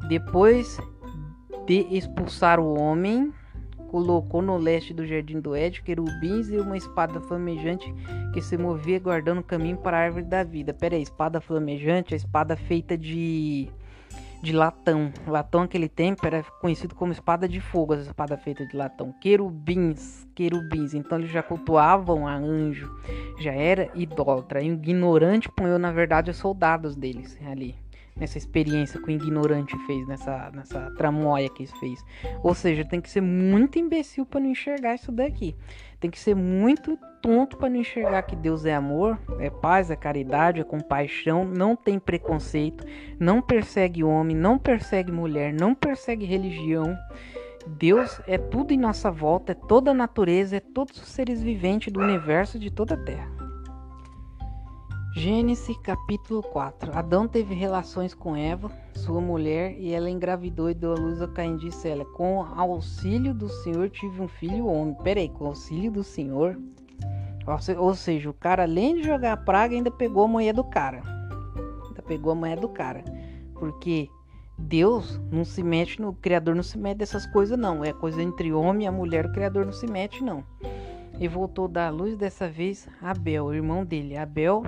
Depois 0.08 0.78
de 1.66 1.86
expulsar 1.90 2.58
o 2.58 2.78
homem, 2.78 3.34
colocou 3.88 4.40
no 4.40 4.56
leste 4.56 4.94
do 4.94 5.04
jardim 5.04 5.40
do 5.40 5.54
Éden 5.54 5.82
querubins 5.82 6.48
e 6.48 6.58
uma 6.58 6.76
espada 6.76 7.20
flamejante 7.20 7.92
que 8.32 8.40
se 8.40 8.56
movia 8.56 8.98
guardando 8.98 9.40
o 9.40 9.44
caminho 9.44 9.76
para 9.76 9.98
a 9.98 10.00
árvore 10.00 10.24
da 10.24 10.42
vida. 10.42 10.72
Pera 10.72 10.96
aí, 10.96 11.02
espada 11.02 11.40
flamejante, 11.40 12.14
a 12.14 12.16
espada 12.16 12.56
feita 12.56 12.96
de 12.96 13.68
de 14.42 14.52
latão. 14.52 15.12
Latão 15.26 15.62
aquele 15.62 15.88
tempo 15.88 16.26
era 16.26 16.42
conhecido 16.60 16.94
como 16.94 17.12
espada 17.12 17.48
de 17.48 17.60
fogo, 17.60 17.94
essa 17.94 18.04
espada 18.04 18.36
feita 18.36 18.66
de 18.66 18.76
latão. 18.76 19.12
Querubins, 19.20 20.26
querubins. 20.34 20.94
Então 20.94 21.18
eles 21.18 21.30
já 21.30 21.42
cultuavam 21.42 22.26
a 22.26 22.34
anjo, 22.34 22.90
já 23.38 23.52
era 23.52 23.90
idólatra. 23.94 24.62
E 24.62 24.70
o 24.70 24.74
ignorante 24.74 25.48
punhou 25.50 25.78
na 25.78 25.92
verdade 25.92 26.30
os 26.30 26.36
soldados 26.36 26.96
deles 26.96 27.38
ali 27.46 27.74
nessa 28.16 28.38
experiência 28.38 29.00
que 29.00 29.08
o 29.08 29.10
ignorante 29.10 29.76
fez, 29.86 30.06
nessa, 30.08 30.50
nessa 30.50 30.90
tramóia 30.96 31.50
que 31.50 31.64
ele 31.64 31.72
fez. 31.78 32.04
Ou 32.42 32.54
seja, 32.54 32.84
tem 32.84 33.00
que 33.00 33.10
ser 33.10 33.20
muito 33.20 33.78
imbecil 33.78 34.24
para 34.24 34.40
não 34.40 34.50
enxergar 34.50 34.94
isso 34.94 35.12
daqui. 35.12 35.54
Tem 35.98 36.10
que 36.10 36.18
ser 36.18 36.34
muito 36.34 36.98
tonto 37.22 37.56
para 37.56 37.68
não 37.68 37.80
enxergar 37.80 38.22
que 38.22 38.36
Deus 38.36 38.64
é 38.64 38.74
amor, 38.74 39.18
é 39.40 39.50
paz, 39.50 39.90
é 39.90 39.96
caridade, 39.96 40.60
é 40.60 40.64
compaixão, 40.64 41.44
não 41.44 41.74
tem 41.74 41.98
preconceito, 41.98 42.84
não 43.18 43.42
persegue 43.42 44.04
homem, 44.04 44.36
não 44.36 44.58
persegue 44.58 45.10
mulher, 45.10 45.52
não 45.52 45.74
persegue 45.74 46.24
religião. 46.24 46.96
Deus 47.66 48.20
é 48.28 48.38
tudo 48.38 48.72
em 48.72 48.78
nossa 48.78 49.10
volta, 49.10 49.52
é 49.52 49.54
toda 49.54 49.90
a 49.90 49.94
natureza, 49.94 50.56
é 50.56 50.60
todos 50.60 51.00
os 51.02 51.08
seres 51.08 51.42
viventes 51.42 51.92
do 51.92 52.00
universo 52.00 52.58
de 52.58 52.70
toda 52.70 52.94
a 52.94 52.98
terra. 52.98 53.35
Gênesis 55.16 55.74
capítulo 55.78 56.42
4 56.42 56.94
Adão 56.94 57.26
teve 57.26 57.54
relações 57.54 58.12
com 58.12 58.36
Eva, 58.36 58.70
sua 58.94 59.18
mulher, 59.18 59.74
e 59.78 59.94
ela 59.94 60.10
engravidou 60.10 60.68
e 60.68 60.74
deu 60.74 60.92
à 60.92 60.94
luz 60.94 61.22
a 61.22 61.26
Caim. 61.26 61.56
Disse 61.56 61.88
ela: 61.88 62.04
Com 62.04 62.42
auxílio 62.42 63.32
do 63.32 63.48
Senhor 63.48 63.88
tive 63.88 64.20
um 64.20 64.28
filho 64.28 64.66
homem. 64.66 64.94
Peraí, 65.02 65.30
com 65.30 65.46
auxílio 65.46 65.90
do 65.90 66.04
Senhor? 66.04 66.60
Ou 67.78 67.94
seja, 67.94 68.28
o 68.28 68.34
cara 68.34 68.64
além 68.64 68.96
de 68.96 69.04
jogar 69.04 69.32
a 69.32 69.36
praga 69.38 69.74
ainda 69.74 69.90
pegou 69.90 70.24
a 70.24 70.28
mulher 70.28 70.52
do 70.52 70.62
cara. 70.62 71.00
Ainda 71.86 72.02
pegou 72.02 72.32
a 72.32 72.34
mulher 72.34 72.60
do 72.60 72.68
cara. 72.68 73.02
Porque 73.54 74.10
Deus 74.58 75.18
não 75.32 75.46
se 75.46 75.62
mete 75.62 75.98
no. 75.98 76.10
O 76.10 76.14
Criador 76.14 76.54
não 76.54 76.62
se 76.62 76.76
mete 76.76 76.98
dessas 76.98 77.26
coisas, 77.28 77.58
não. 77.58 77.82
É 77.82 77.90
coisa 77.90 78.22
entre 78.22 78.52
homem 78.52 78.84
e 78.84 78.86
a 78.86 78.92
mulher, 78.92 79.24
o 79.24 79.32
Criador 79.32 79.64
não 79.64 79.72
se 79.72 79.86
mete, 79.86 80.22
não. 80.22 80.44
E 81.18 81.26
voltou 81.26 81.68
da 81.68 81.88
luz 81.88 82.18
dessa 82.18 82.46
vez 82.46 82.86
Abel, 83.00 83.54
irmão 83.54 83.82
dele. 83.82 84.14
Abel 84.14 84.62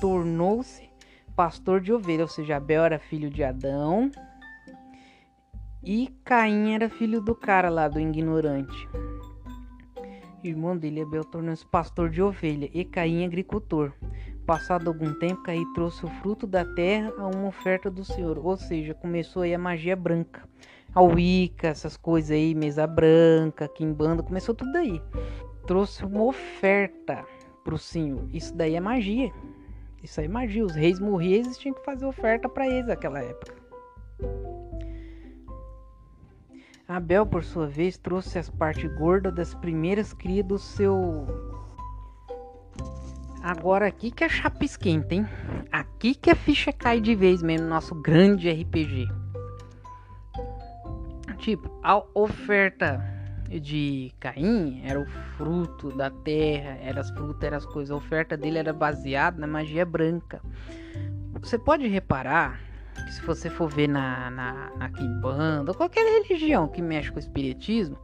tornou-se 0.00 0.88
pastor 1.36 1.80
de 1.80 1.92
ovelhas, 1.92 2.30
ou 2.30 2.34
seja, 2.34 2.56
Abel 2.56 2.82
era 2.82 2.98
filho 2.98 3.30
de 3.30 3.44
Adão 3.44 4.10
e 5.82 6.08
Caim 6.24 6.72
era 6.72 6.88
filho 6.88 7.20
do 7.20 7.34
cara 7.34 7.68
lá, 7.68 7.86
do 7.86 8.00
ignorante. 8.00 8.88
Irmão 10.42 10.76
dele, 10.76 11.02
Abel, 11.02 11.24
tornou-se 11.24 11.66
pastor 11.66 12.10
de 12.10 12.22
ovelha 12.22 12.68
e 12.72 12.84
Caim 12.84 13.24
agricultor. 13.24 13.92
Passado 14.46 14.88
algum 14.88 15.12
tempo, 15.14 15.42
Caim 15.42 15.64
trouxe 15.74 16.04
o 16.04 16.08
fruto 16.08 16.46
da 16.46 16.64
terra 16.64 17.12
a 17.18 17.26
uma 17.26 17.48
oferta 17.48 17.90
do 17.90 18.04
Senhor, 18.04 18.38
ou 18.44 18.56
seja, 18.56 18.94
começou 18.94 19.42
aí 19.42 19.54
a 19.54 19.58
magia 19.58 19.94
branca. 19.94 20.48
A 20.94 21.02
Wicca, 21.02 21.68
essas 21.68 21.96
coisas 21.96 22.30
aí, 22.30 22.54
mesa 22.54 22.86
branca, 22.86 23.68
quimbanda, 23.68 24.22
começou 24.22 24.54
tudo 24.54 24.74
aí. 24.76 25.02
Trouxe 25.66 26.04
uma 26.04 26.24
oferta 26.24 27.24
para 27.62 27.74
o 27.74 27.78
Senhor. 27.78 28.26
Isso 28.32 28.56
daí 28.56 28.74
é 28.74 28.80
magia. 28.80 29.30
Isso 30.02 30.20
aí 30.20 30.26
é 30.26 30.28
magia. 30.28 30.64
Os 30.64 30.74
reis 30.74 31.00
morriam, 31.00 31.40
eles 31.40 31.58
tinham 31.58 31.74
que 31.74 31.84
fazer 31.84 32.06
oferta 32.06 32.48
para 32.48 32.66
eles 32.66 32.86
naquela 32.86 33.20
época. 33.20 33.54
Abel, 36.86 37.26
por 37.26 37.44
sua 37.44 37.66
vez, 37.66 37.98
trouxe 37.98 38.38
as 38.38 38.48
partes 38.48 38.90
gordas 38.96 39.34
das 39.34 39.54
primeiras 39.54 40.14
crias 40.14 40.46
do 40.46 40.58
seu. 40.58 41.26
Agora 43.42 43.86
aqui 43.86 44.10
que 44.10 44.24
a 44.24 44.28
chapa 44.28 44.64
esquenta, 44.64 45.14
hein? 45.14 45.26
Aqui 45.70 46.14
que 46.14 46.30
a 46.30 46.34
ficha 46.34 46.72
cai 46.72 47.00
de 47.00 47.14
vez 47.14 47.42
mesmo 47.42 47.64
no 47.66 47.74
nosso 47.74 47.94
grande 47.94 48.50
RPG. 48.50 49.06
Tipo, 51.38 51.70
a 51.82 52.02
oferta 52.14 53.17
de 53.48 54.12
Caim 54.20 54.82
era 54.84 55.00
o 55.00 55.06
fruto 55.36 55.90
da 55.96 56.10
terra, 56.10 56.78
era 56.82 57.00
as 57.00 57.10
frutas, 57.10 57.44
eram 57.44 57.56
as 57.56 57.66
coisas. 57.66 57.90
A 57.90 57.96
oferta 57.96 58.36
dele 58.36 58.58
era 58.58 58.72
baseada 58.72 59.38
na 59.38 59.46
magia 59.46 59.86
branca. 59.86 60.42
Você 61.40 61.58
pode 61.58 61.86
reparar 61.86 62.60
que 62.94 63.14
se 63.14 63.22
você 63.22 63.48
for 63.48 63.70
ver 63.70 63.88
na, 63.88 64.30
na, 64.30 64.70
na 64.76 64.90
Kimbanda, 64.90 65.72
qualquer 65.72 66.04
religião 66.22 66.68
que 66.68 66.82
mexe 66.82 67.10
com 67.10 67.16
o 67.16 67.20
espiritismo, 67.20 67.96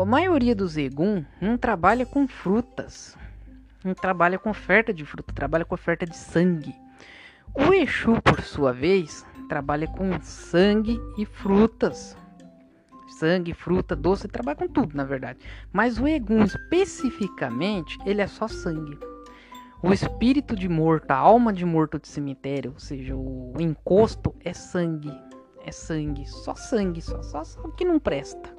a 0.00 0.04
maioria 0.04 0.54
dos 0.54 0.76
Egum 0.76 1.24
não 1.40 1.56
trabalha 1.56 2.06
com 2.06 2.28
frutas, 2.28 3.16
não 3.84 3.94
trabalha 3.94 4.38
com 4.38 4.50
oferta 4.50 4.92
de 4.92 5.04
fruta, 5.04 5.32
trabalha 5.32 5.64
com 5.64 5.74
oferta 5.74 6.06
de 6.06 6.16
sangue. 6.16 6.74
O 7.54 7.72
Exu, 7.72 8.20
por 8.22 8.40
sua 8.42 8.72
vez, 8.72 9.26
trabalha 9.48 9.88
com 9.88 10.20
sangue 10.20 11.00
e 11.16 11.24
frutas 11.24 12.16
sangue, 13.18 13.52
fruta, 13.52 13.96
doce, 13.96 14.28
trabalha 14.28 14.56
com 14.56 14.68
tudo, 14.68 14.96
na 14.96 15.04
verdade. 15.04 15.38
Mas 15.72 15.98
o 15.98 16.06
Egum 16.06 16.44
especificamente, 16.44 17.98
ele 18.06 18.22
é 18.22 18.26
só 18.26 18.46
sangue. 18.46 18.98
O 19.82 19.92
espírito 19.92 20.56
de 20.56 20.68
morto, 20.68 21.10
a 21.10 21.16
alma 21.16 21.52
de 21.52 21.64
morto 21.64 21.98
de 21.98 22.08
cemitério, 22.08 22.72
ou 22.72 22.80
seja, 22.80 23.14
o 23.14 23.54
encosto 23.58 24.34
é 24.44 24.52
sangue. 24.52 25.12
É 25.64 25.72
sangue, 25.72 26.26
só 26.26 26.54
sangue, 26.54 27.02
só, 27.02 27.22
só, 27.22 27.44
só 27.44 27.60
que 27.70 27.84
não 27.84 27.98
presta. 27.98 28.56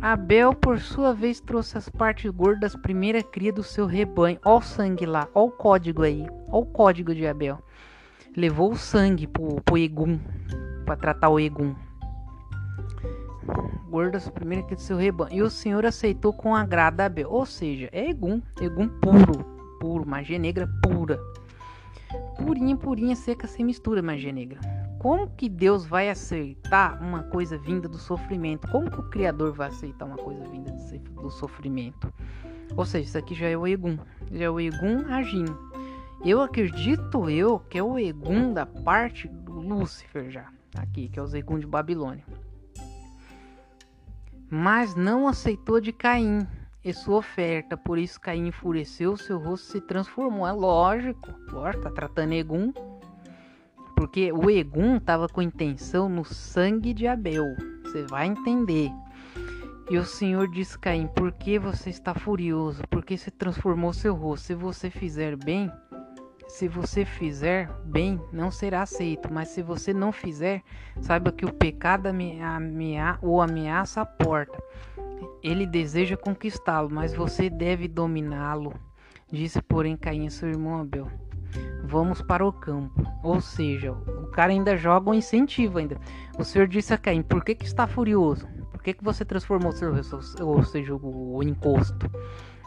Abel, 0.00 0.54
por 0.54 0.78
sua 0.78 1.12
vez, 1.12 1.40
trouxe 1.40 1.76
as 1.76 1.88
partes 1.88 2.30
gordas 2.30 2.74
da 2.74 2.78
primeira 2.78 3.22
cria 3.22 3.52
do 3.52 3.62
seu 3.62 3.86
rebanho. 3.86 4.38
Ó 4.44 4.58
o 4.58 4.62
sangue 4.62 5.04
lá, 5.04 5.28
ó 5.34 5.46
o 5.46 5.50
código 5.50 6.02
aí, 6.02 6.24
ó 6.48 6.60
o 6.60 6.66
código 6.66 7.14
de 7.14 7.26
Abel. 7.26 7.58
Levou 8.36 8.70
o 8.70 8.76
sangue 8.76 9.26
pro, 9.26 9.60
pro 9.62 9.76
Egum, 9.76 10.18
para 10.86 10.96
tratar 10.96 11.28
o 11.28 11.40
Egum 11.40 11.74
gordas 13.90 14.30
primeiro 14.30 14.64
que 14.64 14.76
seu 14.76 14.96
rebanho. 14.96 15.34
E 15.34 15.42
o 15.42 15.50
Senhor 15.50 15.84
aceitou 15.84 16.32
com 16.32 16.54
agrado 16.54 17.00
Abel. 17.00 17.28
Ou 17.28 17.44
seja, 17.44 17.88
é 17.92 18.08
Egum, 18.08 18.40
Egum 18.60 18.88
puro, 18.88 19.44
puro, 19.80 20.08
magia 20.08 20.38
negra 20.38 20.68
pura. 20.82 21.20
Purinha, 22.36 22.76
purinha, 22.76 23.16
seca, 23.16 23.46
sem 23.46 23.64
mistura, 23.64 24.00
magia 24.00 24.32
negra. 24.32 24.60
Como 24.98 25.28
que 25.30 25.48
Deus 25.48 25.84
vai 25.84 26.08
aceitar 26.08 27.00
uma 27.00 27.24
coisa 27.24 27.58
vinda 27.58 27.88
do 27.88 27.98
sofrimento? 27.98 28.68
Como 28.68 28.90
que 28.90 29.00
o 29.00 29.10
Criador 29.10 29.52
vai 29.52 29.68
aceitar 29.68 30.04
uma 30.04 30.16
coisa 30.16 30.44
vinda 30.44 30.70
do 31.20 31.30
sofrimento? 31.30 32.12
Ou 32.76 32.84
seja, 32.84 33.08
isso 33.08 33.18
aqui 33.18 33.34
já 33.34 33.48
é 33.48 33.56
o 33.56 33.66
Egum, 33.66 33.98
já 34.30 34.44
é 34.44 34.50
o 34.50 34.60
Egum 34.60 35.06
agindo. 35.08 35.58
Eu 36.24 36.40
acredito 36.40 37.30
eu 37.30 37.58
que 37.58 37.78
é 37.78 37.82
o 37.82 37.98
Egum 37.98 38.52
da 38.52 38.66
parte 38.66 39.26
do 39.26 39.52
Lúcifer 39.52 40.30
já, 40.30 40.48
aqui, 40.76 41.08
que 41.08 41.18
é 41.18 41.22
o 41.22 41.36
Egum 41.36 41.58
de 41.58 41.66
Babilônia 41.66 42.24
mas 44.50 44.96
não 44.96 45.28
aceitou 45.28 45.80
de 45.80 45.92
Caim 45.92 46.46
e 46.84 46.92
sua 46.92 47.18
oferta. 47.18 47.76
Por 47.76 47.98
isso 47.98 48.20
Caim 48.20 48.48
enfureceu, 48.48 49.16
seu 49.16 49.38
rosto 49.38 49.72
se 49.72 49.80
transformou. 49.80 50.46
É 50.46 50.52
lógico, 50.52 51.32
lógico, 51.52 51.84
tá 51.84 51.90
tratando 51.90 52.32
Egum. 52.32 52.72
Porque 53.96 54.32
o 54.32 54.50
Egum 54.50 54.96
estava 54.96 55.28
com 55.28 55.40
intenção 55.40 56.08
no 56.08 56.24
sangue 56.24 56.92
de 56.92 57.06
Abel. 57.06 57.44
Você 57.84 58.02
vai 58.02 58.26
entender. 58.26 58.90
E 59.90 59.98
o 59.98 60.04
Senhor 60.04 60.48
disse 60.48 60.78
Caim: 60.78 61.06
Por 61.08 61.32
que 61.32 61.58
você 61.58 61.90
está 61.90 62.14
furioso? 62.14 62.82
Por 62.88 63.04
que 63.04 63.16
se 63.16 63.30
transformou 63.30 63.92
seu 63.92 64.14
rosto? 64.14 64.46
Se 64.46 64.54
você 64.54 64.88
fizer 64.88 65.36
bem, 65.36 65.70
se 66.50 66.68
você 66.68 67.04
fizer 67.04 67.70
bem, 67.84 68.20
não 68.32 68.50
será 68.50 68.82
aceito, 68.82 69.32
mas 69.32 69.48
se 69.48 69.62
você 69.62 69.94
não 69.94 70.12
fizer, 70.12 70.62
saiba 71.00 71.32
que 71.32 71.44
o 71.44 71.52
pecado 71.52 72.06
amea 72.08 73.18
ou 73.22 73.40
ameaça 73.40 74.02
a 74.02 74.06
porta. 74.06 74.62
Ele 75.42 75.66
deseja 75.66 76.16
conquistá-lo, 76.16 76.90
mas 76.90 77.14
você 77.14 77.48
deve 77.48 77.88
dominá-lo. 77.88 78.74
Disse, 79.32 79.62
porém, 79.62 79.96
Caim 79.96 80.28
seu 80.28 80.48
irmão 80.48 80.80
Abel. 80.80 81.08
Vamos 81.84 82.20
para 82.20 82.44
o 82.44 82.52
campo. 82.52 83.02
Ou 83.22 83.40
seja, 83.40 83.92
o 83.92 84.26
cara 84.28 84.52
ainda 84.52 84.76
joga 84.76 85.10
um 85.10 85.14
incentivo 85.14 85.78
ainda. 85.78 85.98
O 86.38 86.44
Senhor 86.44 86.68
disse 86.68 86.92
a 86.92 86.98
Caim, 86.98 87.22
por 87.22 87.44
que, 87.44 87.54
que 87.54 87.64
está 87.64 87.86
furioso? 87.86 88.46
Por 88.70 88.82
que, 88.82 88.92
que 88.92 89.04
você 89.04 89.24
transformou 89.24 89.70
o 89.70 89.72
seu, 89.72 89.94
ou 90.46 90.62
seja, 90.64 90.94
o 90.94 91.42
encosto? 91.42 92.10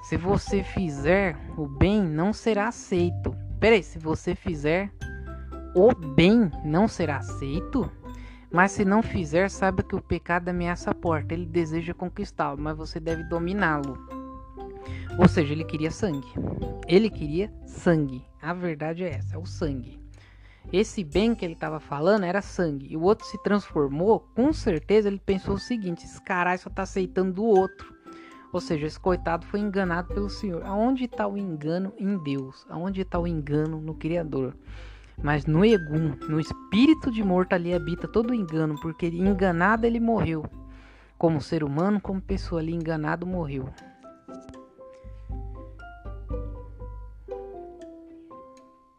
Se 0.03 0.17
você 0.17 0.63
fizer 0.63 1.37
o 1.57 1.67
bem, 1.67 2.01
não 2.01 2.33
será 2.33 2.67
aceito 2.67 3.35
Peraí, 3.63 3.81
se 3.81 3.97
você 3.97 4.35
fizer 4.35 4.91
o 5.73 5.95
bem, 5.95 6.51
não 6.65 6.85
será 6.85 7.19
aceito? 7.19 7.89
Mas 8.51 8.73
se 8.73 8.83
não 8.83 9.01
fizer, 9.01 9.49
saiba 9.49 9.81
que 9.81 9.95
o 9.95 10.01
pecado 10.01 10.49
ameaça 10.49 10.91
a 10.91 10.93
porta. 10.93 11.33
Ele 11.33 11.45
deseja 11.45 11.93
conquistá-lo, 11.93 12.59
mas 12.59 12.75
você 12.75 12.99
deve 12.99 13.23
dominá-lo. 13.23 13.97
Ou 15.17 15.29
seja, 15.29 15.53
ele 15.53 15.63
queria 15.63 15.91
sangue. 15.91 16.27
Ele 16.89 17.09
queria 17.09 17.53
sangue. 17.65 18.21
A 18.41 18.53
verdade 18.53 19.05
é 19.05 19.11
essa, 19.11 19.35
é 19.35 19.39
o 19.39 19.45
sangue. 19.45 19.97
esse 20.69 21.01
bem 21.01 21.33
que 21.33 21.45
ele 21.45 21.53
estava 21.53 21.79
falando 21.79 22.25
era 22.25 22.41
sangue. 22.41 22.91
E 22.91 22.97
o 22.97 23.01
outro 23.03 23.25
se 23.25 23.41
transformou, 23.43 24.27
com 24.35 24.51
certeza 24.51 25.07
ele 25.07 25.21
pensou 25.25 25.55
o 25.55 25.57
seguinte: 25.57 26.03
esse 26.03 26.21
caralho 26.21 26.59
só 26.59 26.67
está 26.67 26.81
aceitando 26.81 27.31
do 27.31 27.45
outro. 27.45 27.95
Ou 28.53 28.61
seja, 28.61 28.85
esse 28.85 28.99
coitado 28.99 29.47
foi 29.47 29.59
enganado 29.59 30.13
pelo 30.13 30.29
Senhor. 30.29 30.63
Aonde 30.63 31.05
está 31.05 31.27
o 31.27 31.35
engano 31.35 31.91
em 31.97 32.15
Deus? 32.19 32.67
Aonde 32.69 33.01
está 33.01 33.17
o 33.17 33.25
engano 33.25 33.81
no 33.81 33.95
Criador? 33.95 34.55
Mas 35.21 35.47
no 35.47 35.65
Egum, 35.65 36.15
no 36.29 36.39
espírito 36.39 37.11
de 37.11 37.23
morto 37.23 37.53
ali 37.53 37.73
habita 37.73 38.07
todo 38.07 38.29
o 38.29 38.33
engano, 38.33 38.75
porque 38.79 39.07
enganado 39.07 39.87
ele 39.87 39.99
morreu. 39.99 40.45
Como 41.17 41.41
ser 41.41 41.63
humano, 41.63 41.99
como 41.99 42.21
pessoa 42.21 42.61
ali 42.61 42.73
enganado 42.73 43.25
morreu. 43.25 43.67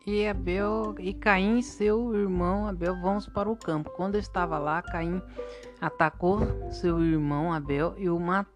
E 0.05 0.27
Abel 0.27 0.97
e 0.99 1.15
Caim, 1.15 1.63
seu 1.63 2.15
irmão 2.15 2.67
Abel, 2.67 3.01
vamos 3.01 3.29
para 3.29 3.49
o 3.49 3.57
campo. 3.57 3.91
Quando 3.91 4.17
estava 4.17 4.59
lá, 4.59 4.83
Caim 4.83 5.23
atacou 5.81 6.41
seu 6.73 7.01
irmão 7.01 7.53
Abel 7.53 7.95
e 7.97 8.11
o 8.11 8.19
matou. 8.19 8.53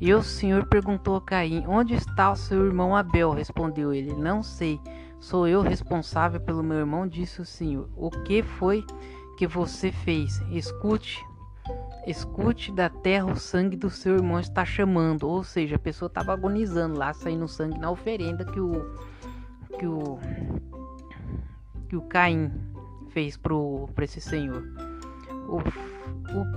E 0.00 0.14
o 0.14 0.22
Senhor 0.22 0.66
perguntou 0.66 1.16
a 1.16 1.20
Caim: 1.20 1.64
Onde 1.66 1.94
está 1.94 2.30
o 2.30 2.36
seu 2.36 2.64
irmão 2.64 2.94
Abel? 2.94 3.32
Respondeu 3.32 3.92
ele: 3.92 4.12
Não 4.12 4.42
sei. 4.42 4.80
Sou 5.18 5.48
eu 5.48 5.62
responsável 5.62 6.40
pelo 6.40 6.62
meu 6.62 6.78
irmão, 6.78 7.06
disse 7.06 7.40
o 7.40 7.44
Senhor. 7.44 7.88
O 7.96 8.08
que 8.08 8.42
foi 8.42 8.84
que 9.36 9.48
você 9.48 9.90
fez? 9.90 10.40
Escute, 10.50 11.24
escute 12.06 12.70
da 12.70 12.88
terra 12.88 13.32
o 13.32 13.36
sangue 13.36 13.76
do 13.76 13.90
seu 13.90 14.14
irmão 14.14 14.38
está 14.38 14.64
chamando. 14.64 15.28
Ou 15.28 15.42
seja, 15.42 15.74
a 15.74 15.80
pessoa 15.80 16.06
estava 16.06 16.32
agonizando 16.32 16.96
lá, 16.96 17.12
saindo 17.12 17.48
sangue 17.48 17.78
na 17.78 17.90
oferenda 17.90 18.44
que 18.44 18.60
o 18.60 18.94
que 19.76 19.86
o 19.86 20.18
que 21.88 21.96
o 21.96 22.02
Caim 22.02 22.52
fez 23.08 23.36
para 23.36 24.04
esse 24.04 24.20
senhor. 24.20 24.62
O 25.48 25.58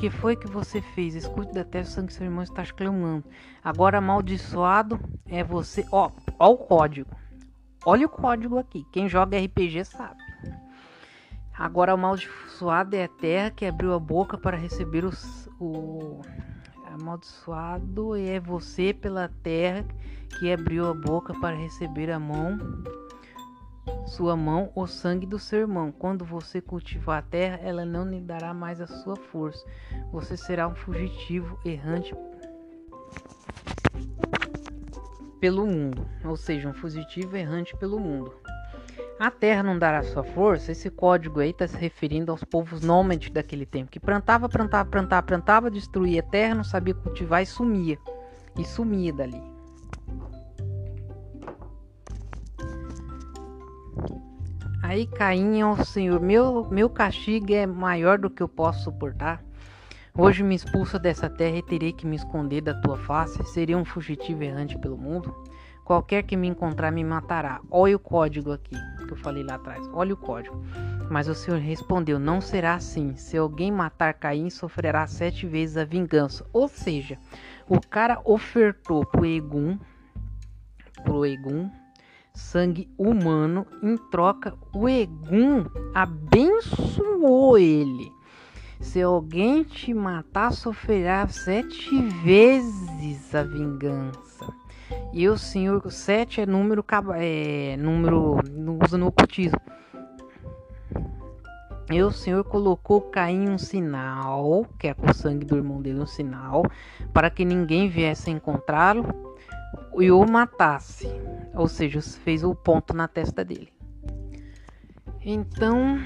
que 0.02 0.10
foi 0.10 0.36
que 0.36 0.48
você 0.48 0.82
fez? 0.82 1.14
Escute 1.14 1.54
da 1.54 1.64
terra 1.64 1.84
o 1.84 1.88
sangue 1.88 2.12
seu 2.12 2.26
irmão 2.26 2.42
está 2.42 2.66
clamando. 2.66 3.24
Agora 3.64 4.00
amaldiçoado 4.00 5.00
é 5.28 5.44
você. 5.44 5.86
Ó, 5.92 6.10
ó 6.40 6.50
o 6.50 6.58
código. 6.58 7.12
Olha 7.86 8.08
o 8.08 8.10
código 8.10 8.58
aqui. 8.58 8.84
Quem 8.92 9.08
joga 9.08 9.38
RPG 9.38 9.86
sabe. 9.86 10.20
Agora 11.56 11.92
amaldiçoado 11.92 12.96
é 12.96 13.04
a 13.04 13.08
terra 13.08 13.52
que 13.52 13.64
abriu 13.64 13.94
a 13.94 14.00
boca 14.00 14.40
para 14.40 14.58
receber 14.58 15.06
os, 15.06 15.48
o 15.60 16.22
amaldiçoado 16.88 18.16
é 18.16 18.40
você 18.40 18.96
pela 18.96 19.30
terra 19.44 19.86
que 20.40 20.52
abriu 20.52 20.90
a 20.90 20.96
boca 20.96 21.32
para 21.40 21.56
receber 21.56 22.10
a 22.10 22.18
mão 22.18 22.58
sua 24.12 24.36
mão 24.36 24.72
o 24.76 24.86
sangue 24.88 25.26
do 25.26 25.40
seu 25.40 25.60
irmão. 25.62 25.92
Quando 25.92 26.26
você 26.26 26.60
cultivar 26.60 27.20
a 27.20 27.22
terra, 27.22 27.60
ela 27.64 27.86
não 27.86 28.06
lhe 28.06 28.20
dará 28.20 28.54
mais 28.54 28.82
a 28.82 28.88
sua 28.88 29.16
força. 29.16 29.66
Você 30.12 30.36
será 30.36 30.68
um 30.68 30.76
fugitivo 30.76 31.58
errante 31.64 32.14
pelo 35.40 35.66
mundo, 35.66 36.06
ou 36.26 36.36
seja, 36.36 36.68
um 36.68 36.74
fugitivo 36.74 37.38
errante 37.38 37.76
pelo 37.78 38.00
mundo. 38.00 38.34
A 39.18 39.32
terra 39.32 39.64
não 39.64 39.80
dará 39.80 40.04
sua 40.04 40.24
força, 40.24 40.72
esse 40.72 40.90
código 40.90 41.40
aí 41.40 41.52
está 41.52 41.68
se 41.68 41.78
referindo 41.78 42.32
aos 42.32 42.44
povos 42.44 42.82
nômades 42.82 43.32
daquele 43.32 43.66
tempo, 43.66 43.90
que 43.90 44.00
plantava, 44.00 44.50
plantava, 44.50 44.90
plantava, 44.90 45.26
plantava, 45.26 45.72
destruía 45.72 46.20
a 46.20 46.24
terra, 46.24 46.56
não 46.56 46.64
sabia 46.64 46.94
cultivar 46.94 47.42
e 47.42 47.46
sumia. 47.46 47.98
E 48.58 48.66
sumia 48.66 49.14
dali. 49.14 49.51
Aí 54.92 55.08
Caim 55.08 55.62
ao 55.62 55.86
Senhor, 55.86 56.20
meu, 56.20 56.68
meu 56.70 56.90
castigo 56.90 57.54
é 57.54 57.66
maior 57.66 58.20
do 58.20 58.30
que 58.30 58.44
eu 58.44 58.50
posso 58.50 58.84
suportar. 58.84 59.42
Hoje 60.14 60.44
me 60.44 60.54
expulsa 60.54 61.00
dessa 61.00 61.30
terra 61.30 61.56
e 61.56 61.64
terei 61.64 61.94
que 61.94 62.06
me 62.06 62.18
esconder 62.18 62.60
da 62.60 62.74
tua 62.74 62.98
face. 62.98 63.42
Seria 63.46 63.78
um 63.78 63.86
fugitivo 63.86 64.44
errante 64.44 64.78
pelo 64.78 64.98
mundo. 64.98 65.34
Qualquer 65.86 66.24
que 66.24 66.36
me 66.36 66.46
encontrar 66.46 66.92
me 66.92 67.06
matará. 67.06 67.62
Olha 67.72 67.96
o 67.96 68.00
código 68.00 68.52
aqui 68.52 68.76
que 69.08 69.14
eu 69.14 69.16
falei 69.16 69.44
lá 69.44 69.56
atrás. 69.56 69.80
Olha 69.94 70.14
o 70.14 70.18
código. 70.18 70.62
Mas 71.10 71.30
o 71.30 71.34
Senhor 71.34 71.62
respondeu: 71.62 72.20
Não 72.20 72.42
será 72.42 72.74
assim. 72.74 73.16
Se 73.16 73.38
alguém 73.38 73.72
matar 73.72 74.14
Caim, 74.16 74.50
sofrerá 74.50 75.08
sete 75.08 75.48
vezes 75.48 75.78
a 75.78 75.86
vingança. 75.86 76.46
Ou 76.52 76.68
seja, 76.68 77.18
o 77.66 77.80
cara 77.80 78.20
ofertou 78.26 79.06
pro 79.06 79.26
Egum, 79.26 79.80
pro 81.06 81.26
Egum, 81.26 81.72
sangue 82.34 82.90
humano, 82.98 83.66
em 83.82 83.98
troca, 84.10 84.58
o 84.74 84.88
Egum 84.88 85.66
abençoou 85.94 87.58
ele. 87.58 88.12
Se 88.80 89.02
alguém 89.02 89.64
te 89.64 89.94
matar, 89.94 90.52
sofrerá 90.52 91.28
sete 91.28 92.02
vezes 92.24 93.34
a 93.36 93.44
vingança. 93.44 94.52
E 95.14 95.28
o 95.30 95.38
Senhor, 95.38 95.90
sete 95.92 96.42
é 96.42 96.46
número, 96.46 96.84
é, 97.16 97.78
número 97.78 98.40
usa 98.84 98.98
no 98.98 99.08
ocultismo. 99.08 99.60
E 101.92 102.02
o 102.02 102.12
Senhor 102.12 102.44
colocou 102.46 103.02
Caim 103.02 103.50
um 103.50 103.58
sinal, 103.58 104.66
que 104.80 104.88
é 104.88 104.94
com 104.94 105.12
o 105.12 105.14
sangue 105.14 105.46
do 105.46 105.58
irmão 105.58 105.82
dele, 105.82 106.00
um 106.00 106.06
sinal, 106.06 106.64
para 107.14 107.30
que 107.30 107.44
ninguém 107.44 107.90
viesse 107.90 108.32
encontrá-lo 108.32 109.31
e 109.98 110.12
o 110.12 110.26
matasse. 110.26 111.08
Ou 111.54 111.68
seja, 111.68 112.02
fez 112.02 112.44
o 112.44 112.56
ponto 112.56 112.94
na 112.94 113.08
testa 113.08 113.44
dele. 113.44 113.72
Então, 115.24 116.00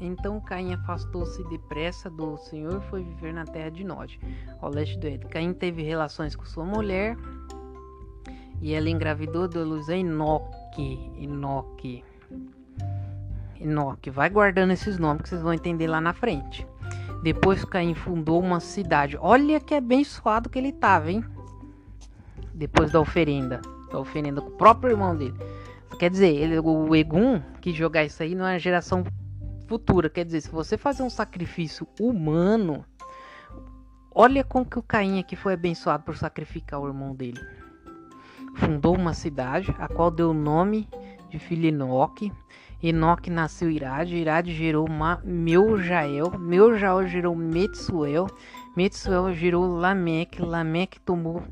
então 0.00 0.40
Caim 0.40 0.72
afastou-se 0.72 1.42
depressa 1.48 2.08
do 2.08 2.36
Senhor 2.38 2.78
e 2.78 2.88
foi 2.88 3.02
viver 3.02 3.34
na 3.34 3.44
terra 3.44 3.70
de 3.70 3.84
Nod, 3.84 4.18
ao 4.60 4.70
leste 4.70 4.98
do 4.98 5.06
Éden. 5.06 5.28
Caim 5.28 5.52
teve 5.52 5.82
relações 5.82 6.34
com 6.34 6.44
sua 6.44 6.64
mulher 6.64 7.16
e 8.60 8.72
ela 8.74 8.88
engravidou 8.88 9.46
de 9.46 9.58
luz 9.58 9.88
a 9.90 9.96
Enoque. 9.96 11.12
Enoque. 11.18 12.04
Enoque. 13.60 14.10
Vai 14.10 14.30
guardando 14.30 14.72
esses 14.72 14.98
nomes 14.98 15.22
que 15.22 15.28
vocês 15.28 15.42
vão 15.42 15.52
entender 15.52 15.86
lá 15.86 16.00
na 16.00 16.12
frente. 16.14 16.66
Depois 17.22 17.64
Caim 17.64 17.94
fundou 17.94 18.40
uma 18.40 18.60
cidade. 18.60 19.16
Olha 19.20 19.60
que 19.60 19.74
abençoado 19.74 20.48
que 20.48 20.58
ele 20.58 20.70
estava, 20.70 21.10
hein? 21.10 21.24
Depois 22.54 22.90
da 22.90 23.00
oferenda. 23.00 23.60
Da 23.90 23.98
oferenda 23.98 24.40
com 24.40 24.48
o 24.48 24.56
próprio 24.56 24.92
irmão 24.92 25.16
dele. 25.16 25.34
Quer 25.98 26.10
dizer, 26.10 26.34
ele, 26.34 26.58
o 26.58 26.96
Egum 26.96 27.40
que 27.60 27.72
jogar 27.72 28.04
isso 28.04 28.22
aí 28.22 28.34
não 28.34 28.46
é 28.46 28.58
geração 28.58 29.04
futura. 29.68 30.10
Quer 30.10 30.24
dizer, 30.24 30.40
se 30.40 30.50
você 30.50 30.76
fazer 30.76 31.02
um 31.02 31.10
sacrifício 31.10 31.86
humano, 32.00 32.84
olha 34.14 34.42
como 34.42 34.66
que 34.66 34.78
o 34.78 34.82
Caim 34.82 35.18
aqui 35.18 35.36
foi 35.36 35.54
abençoado 35.54 36.02
por 36.02 36.16
sacrificar 36.16 36.80
o 36.80 36.88
irmão 36.88 37.14
dele. 37.14 37.40
Fundou 38.56 38.96
uma 38.96 39.14
cidade, 39.14 39.74
a 39.78 39.88
qual 39.88 40.10
deu 40.10 40.30
o 40.30 40.34
nome 40.34 40.88
de 41.30 41.38
filho 41.38 41.66
Enoque. 41.66 42.32
Enoque 42.82 43.30
nasceu 43.30 43.70
Irade, 43.70 44.16
Irade 44.16 44.52
gerou 44.52 44.86
Meujael, 45.24 46.36
Meujael 46.36 47.06
gerou 47.06 47.36
Metsuel, 47.36 48.26
Metsuel 48.76 49.32
gerou 49.32 49.66
Lameque, 49.66 50.42
Lameque 50.42 50.98
tomou 51.00 51.44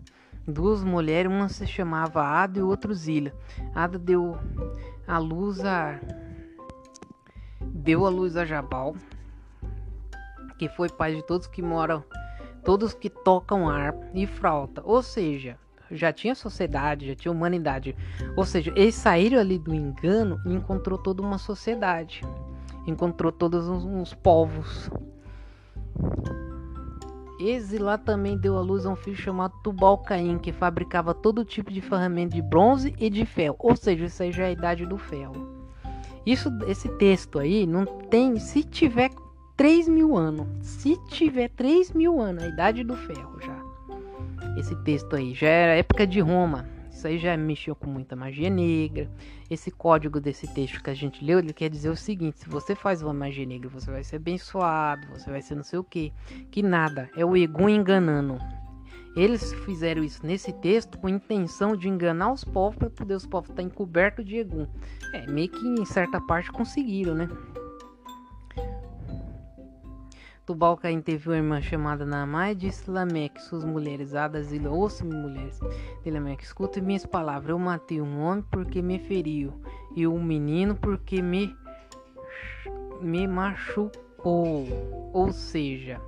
duas 0.51 0.83
mulheres, 0.83 1.31
uma 1.31 1.49
se 1.49 1.67
chamava 1.67 2.23
Ada 2.23 2.59
e 2.59 2.63
outra 2.63 2.93
Zila. 2.95 3.33
Ada 3.75 3.99
deu 3.99 4.39
a 5.07 5.19
luz 5.19 5.65
a 5.65 5.99
deu 7.61 8.07
a 8.07 8.11
luz 8.11 8.37
a 8.37 8.45
Jabal, 8.45 8.95
que 10.59 10.69
foi 10.69 10.89
pai 10.89 11.15
de 11.15 11.23
todos 11.23 11.47
que 11.47 11.63
moram, 11.63 12.05
todos 12.65 12.93
que 12.93 13.09
tocam 13.09 13.69
harpa 13.69 14.07
e 14.13 14.27
flauta. 14.27 14.83
Ou 14.85 15.03
seja, 15.03 15.57
já 15.91 16.13
tinha 16.13 16.35
sociedade, 16.35 17.09
já 17.09 17.15
tinha 17.15 17.33
humanidade. 17.33 17.97
Ou 18.37 18.45
seja, 18.45 18.73
eles 18.77 18.95
saíram 18.95 19.39
ali 19.39 19.59
do 19.59 19.75
engano 19.75 20.41
e 20.47 20.53
encontrou 20.53 20.99
toda 20.99 21.23
uma 21.23 21.39
sociedade. 21.39 22.23
Encontrou 22.87 23.33
todos 23.33 23.69
uns, 23.69 23.85
uns 23.85 24.15
povos. 24.15 24.91
Exilá 27.41 27.97
também 27.97 28.37
deu 28.37 28.59
à 28.59 28.61
luz 28.61 28.85
a 28.85 28.91
um 28.91 28.97
filho 28.97 29.17
chamado 29.17 29.55
Tubal-Caim, 29.63 30.39
que 30.39 30.53
fabricava 30.53 31.15
todo 31.15 31.45
tipo 31.45 31.73
de 31.73 31.81
ferramenta 31.81 32.35
de 32.35 32.43
bronze 32.43 32.95
e 32.99 33.09
de 33.09 33.25
ferro. 33.25 33.57
Ou 33.59 33.75
seja, 33.75 34.05
isso 34.05 34.23
aí 34.23 34.31
já 34.31 34.45
é 34.45 34.49
a 34.49 34.53
idade 34.53 34.85
do 34.85 34.99
ferro. 34.99 35.49
Isso, 36.27 36.51
esse 36.67 36.89
texto 36.97 37.39
aí 37.39 37.67
não 37.67 37.87
tem. 37.87 38.39
Se 38.39 38.63
tiver 38.63 39.11
3 39.57 39.89
mil 39.89 40.17
anos, 40.17 40.47
se 40.61 40.97
tiver 41.09 41.49
3 41.49 41.93
mil 41.93 42.21
anos, 42.21 42.43
a 42.45 42.49
idade 42.49 42.85
do 42.85 42.95
ferro 42.95 43.41
já. 43.41 43.59
Esse 44.59 44.77
texto 44.85 45.17
aí 45.17 45.33
já 45.33 45.49
era 45.49 45.77
época 45.77 46.07
de 46.07 46.21
Roma. 46.21 46.67
Isso 47.01 47.09
aí 47.09 47.17
já 47.17 47.35
mexeu 47.35 47.75
com 47.75 47.87
muita 47.87 48.15
magia 48.15 48.51
negra. 48.51 49.11
Esse 49.51 49.71
código 49.71 50.21
desse 50.21 50.47
texto 50.53 50.83
que 50.83 50.91
a 50.91 50.95
gente 50.95 51.25
leu, 51.25 51.39
ele 51.39 51.55
quer 51.55 51.71
dizer 51.71 51.89
o 51.89 51.97
seguinte: 51.97 52.41
se 52.41 52.47
você 52.47 52.75
faz 52.75 53.01
uma 53.01 53.15
magia 53.15 53.47
negra, 53.47 53.71
você 53.71 53.91
vai 53.91 54.05
ser 54.05 54.17
abençoado, 54.17 55.07
você 55.09 55.31
vai 55.31 55.41
ser 55.41 55.55
não 55.55 55.63
sei 55.63 55.79
o 55.79 55.85
que. 55.85 56.13
Que 56.51 56.63
nada, 56.63 57.09
é 57.17 57.25
o 57.25 57.35
Egum 57.35 57.71
enganando. 57.71 58.37
Eles 59.17 59.51
fizeram 59.65 60.05
isso 60.05 60.27
nesse 60.27 60.53
texto 60.53 60.99
com 60.99 61.07
a 61.07 61.11
intenção 61.11 61.75
de 61.75 61.89
enganar 61.89 62.33
os 62.33 62.45
povos 62.45 62.77
para 62.77 62.91
poder 62.91 63.15
os 63.15 63.27
povos 63.27 63.49
estar 63.49 63.63
encobertos 63.63 64.23
de 64.23 64.37
Egum. 64.37 64.67
É, 65.15 65.27
meio 65.27 65.49
que 65.49 65.67
em 65.67 65.87
certa 65.87 66.21
parte 66.21 66.53
conseguiram, 66.53 67.15
né? 67.15 67.27
Tubal-Caim 70.51 71.01
teve 71.01 71.29
uma 71.29 71.37
irmã 71.37 71.63
chamada 71.63 72.05
Naamá 72.05 72.51
e 72.51 72.57
disse 72.57 72.91
Lameque, 72.91 73.41
suas 73.41 73.65
mulheres, 73.65 74.17
Adas 74.17 74.53
e 74.53 74.59
ouça-me 74.67 75.15
mulheres. 75.15 75.61
De 76.03 76.11
Lameque, 76.11 76.43
escuta 76.43 76.81
minhas 76.81 77.07
palavras. 77.07 77.51
Eu 77.51 77.59
matei 77.59 78.01
um 78.01 78.21
homem 78.21 78.45
porque 78.51 78.83
me 78.83 78.99
feriu 78.99 79.55
e 79.95 80.09
um 80.09 80.21
menino 80.21 80.75
porque 80.75 81.23
me, 81.23 81.55
me 83.01 83.29
machucou. 83.29 84.67
Ou 85.13 85.31
seja, 85.31 86.01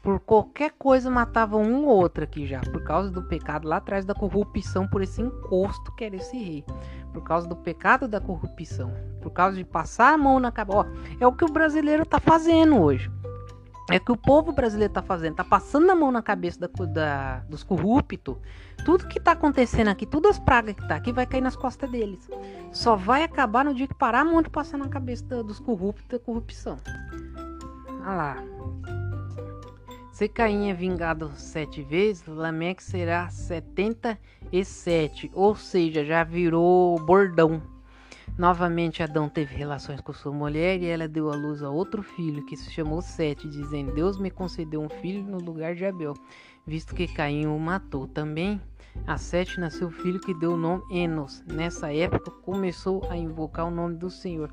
por 0.00 0.20
qualquer 0.20 0.72
coisa 0.78 1.10
matava 1.10 1.58
um 1.58 1.84
ou 1.84 1.98
outro 1.98 2.24
aqui 2.24 2.46
já, 2.46 2.60
por 2.60 2.82
causa 2.82 3.10
do 3.10 3.22
pecado 3.22 3.68
lá 3.68 3.76
atrás 3.76 4.06
da 4.06 4.14
corrupção, 4.14 4.88
por 4.88 5.02
esse 5.02 5.20
encosto 5.20 5.94
que 5.96 6.04
era 6.04 6.16
esse 6.16 6.38
rei, 6.38 6.64
por 7.12 7.22
causa 7.22 7.46
do 7.46 7.56
pecado 7.56 8.08
da 8.08 8.22
corrupção, 8.22 8.90
por 9.20 9.32
causa 9.32 9.58
de 9.58 9.66
passar 9.66 10.14
a 10.14 10.18
mão 10.18 10.40
na 10.40 10.50
cabeça. 10.50 10.90
É 11.20 11.26
o 11.26 11.32
que 11.32 11.44
o 11.44 11.52
brasileiro 11.52 12.06
tá 12.06 12.18
fazendo 12.18 12.80
hoje. 12.80 13.10
É 13.92 13.98
que 13.98 14.10
o 14.10 14.16
povo 14.16 14.52
brasileiro 14.52 14.92
tá 14.92 15.02
fazendo, 15.02 15.36
tá 15.36 15.44
passando 15.44 15.90
a 15.90 15.94
mão 15.94 16.10
na 16.10 16.22
cabeça 16.22 16.58
da, 16.58 16.84
da, 16.86 17.38
dos 17.40 17.62
corruptos. 17.62 18.36
Tudo 18.84 19.06
que 19.06 19.20
tá 19.20 19.32
acontecendo 19.32 19.88
aqui, 19.88 20.06
todas 20.06 20.32
as 20.32 20.38
pragas 20.38 20.74
que 20.74 20.88
tá 20.88 20.96
aqui, 20.96 21.12
vai 21.12 21.26
cair 21.26 21.42
nas 21.42 21.54
costas 21.54 21.90
deles. 21.90 22.28
Só 22.72 22.96
vai 22.96 23.22
acabar 23.22 23.64
no 23.64 23.74
dia 23.74 23.86
que 23.86 23.94
parar 23.94 24.20
a 24.20 24.24
mão 24.24 24.40
de 24.42 24.50
passar 24.50 24.78
na 24.78 24.88
cabeça 24.88 25.24
da, 25.26 25.42
dos 25.42 25.60
corruptos 25.60 26.06
da 26.08 26.18
corrupção. 26.18 26.78
Olha 28.00 28.14
lá. 28.14 28.36
Se 30.12 30.28
Caim 30.28 30.70
é 30.70 30.74
vingado 30.74 31.30
sete 31.36 31.82
vezes, 31.82 32.26
Lameque 32.26 32.82
será 32.82 33.28
setenta 33.30 34.18
e 34.50 34.64
sete, 34.64 35.30
ou 35.32 35.54
seja, 35.56 36.04
já 36.04 36.22
virou 36.22 36.98
bordão. 37.04 37.62
Novamente 38.36 39.02
Adão 39.02 39.28
teve 39.28 39.54
relações 39.54 40.00
com 40.00 40.12
sua 40.12 40.32
mulher 40.32 40.80
e 40.80 40.86
ela 40.86 41.06
deu 41.06 41.30
à 41.30 41.36
luz 41.36 41.62
a 41.62 41.68
outro 41.68 42.02
filho, 42.02 42.44
que 42.46 42.56
se 42.56 42.70
chamou 42.70 43.02
Sete, 43.02 43.46
dizendo: 43.46 43.92
Deus 43.92 44.18
me 44.18 44.30
concedeu 44.30 44.80
um 44.80 44.88
filho 44.88 45.22
no 45.22 45.36
lugar 45.36 45.74
de 45.74 45.84
Abel, 45.84 46.14
visto 46.66 46.94
que 46.94 47.06
Caim 47.06 47.44
o 47.46 47.58
matou. 47.58 48.06
Também 48.06 48.58
a 49.06 49.18
Sete 49.18 49.60
nasceu 49.60 49.90
filho 49.90 50.18
que 50.18 50.32
deu 50.32 50.52
o 50.52 50.56
nome 50.56 50.82
Enos. 50.90 51.44
Nessa 51.46 51.92
época 51.92 52.30
começou 52.30 53.06
a 53.10 53.16
invocar 53.16 53.66
o 53.66 53.70
nome 53.70 53.96
do 53.96 54.08
Senhor. 54.08 54.50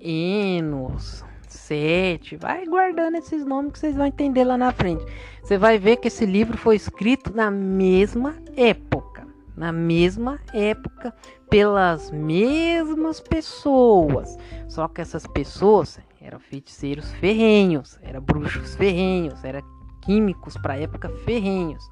Enos, 0.00 1.24
Sete, 1.48 2.36
vai 2.36 2.66
guardando 2.66 3.16
esses 3.16 3.44
nomes 3.44 3.72
que 3.72 3.80
vocês 3.80 3.96
vão 3.96 4.06
entender 4.06 4.44
lá 4.44 4.56
na 4.56 4.70
frente. 4.70 5.04
Você 5.42 5.58
vai 5.58 5.76
ver 5.76 5.96
que 5.96 6.06
esse 6.06 6.24
livro 6.24 6.56
foi 6.56 6.76
escrito 6.76 7.34
na 7.34 7.50
mesma 7.50 8.36
época 8.56 9.18
na 9.58 9.72
mesma 9.72 10.38
época 10.54 11.12
pelas 11.48 12.10
mesmas 12.10 13.20
pessoas. 13.20 14.36
Só 14.68 14.88
que 14.88 15.00
essas 15.00 15.26
pessoas 15.26 15.98
eram 16.20 16.38
feiticeiros 16.38 17.12
ferrenhos, 17.14 17.98
eram 18.02 18.20
bruxos 18.20 18.74
ferrenhos, 18.74 19.42
eram 19.44 19.62
químicos 20.02 20.56
para 20.56 20.74
a 20.74 20.80
época 20.80 21.08
ferrenhos. 21.24 21.90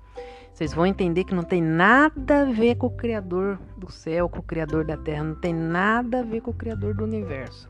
Vocês 0.53 0.73
vão 0.73 0.87
entender 0.87 1.25
que 1.25 1.35
não 1.35 1.43
tem 1.43 1.61
nada 1.61 2.43
a 2.43 2.45
ver 2.47 2.77
com 2.77 2.87
o 2.87 2.97
Criador 2.97 3.59
do 3.77 3.93
céu, 3.93 4.29
com 4.29 4.39
o 4.39 4.43
Criador 4.43 4.87
da 4.87 4.97
terra, 4.97 5.23
não 5.23 5.35
tem 5.35 5.53
nada 5.53 6.21
a 6.21 6.23
ver 6.23 6.41
com 6.41 6.51
o 6.51 6.55
Criador 6.55 6.95
do 6.95 7.05
universo. 7.05 7.69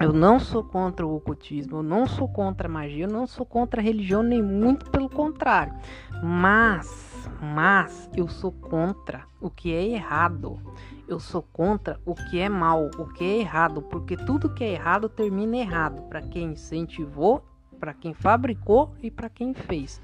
Eu 0.00 0.12
não 0.12 0.40
sou 0.40 0.64
contra 0.64 1.06
o 1.06 1.16
ocultismo, 1.16 1.78
eu 1.78 1.82
não 1.82 2.06
sou 2.06 2.26
contra 2.26 2.66
a 2.66 2.70
magia, 2.70 3.04
eu 3.04 3.10
não 3.10 3.26
sou 3.26 3.44
contra 3.44 3.80
a 3.80 3.84
religião, 3.84 4.22
nem 4.22 4.42
muito 4.42 4.90
pelo 4.90 5.10
contrário. 5.10 5.74
Mas 6.22 7.10
mas 7.40 8.08
eu 8.16 8.28
sou 8.28 8.52
contra 8.52 9.26
o 9.40 9.50
que 9.50 9.72
é 9.72 9.84
errado. 9.84 10.60
Eu 11.08 11.18
sou 11.18 11.42
contra 11.42 12.00
o 12.04 12.14
que 12.14 12.38
é 12.38 12.48
mal, 12.48 12.90
o 12.98 13.06
que 13.06 13.24
é 13.24 13.38
errado, 13.38 13.82
porque 13.82 14.16
tudo 14.16 14.52
que 14.54 14.62
é 14.62 14.72
errado 14.72 15.08
termina 15.08 15.56
errado 15.56 16.02
para 16.02 16.22
quem 16.22 16.52
incentivou, 16.52 17.44
para 17.78 17.94
quem 17.94 18.14
fabricou 18.14 18.94
e 19.02 19.10
para 19.10 19.28
quem 19.28 19.54
fez. 19.54 20.00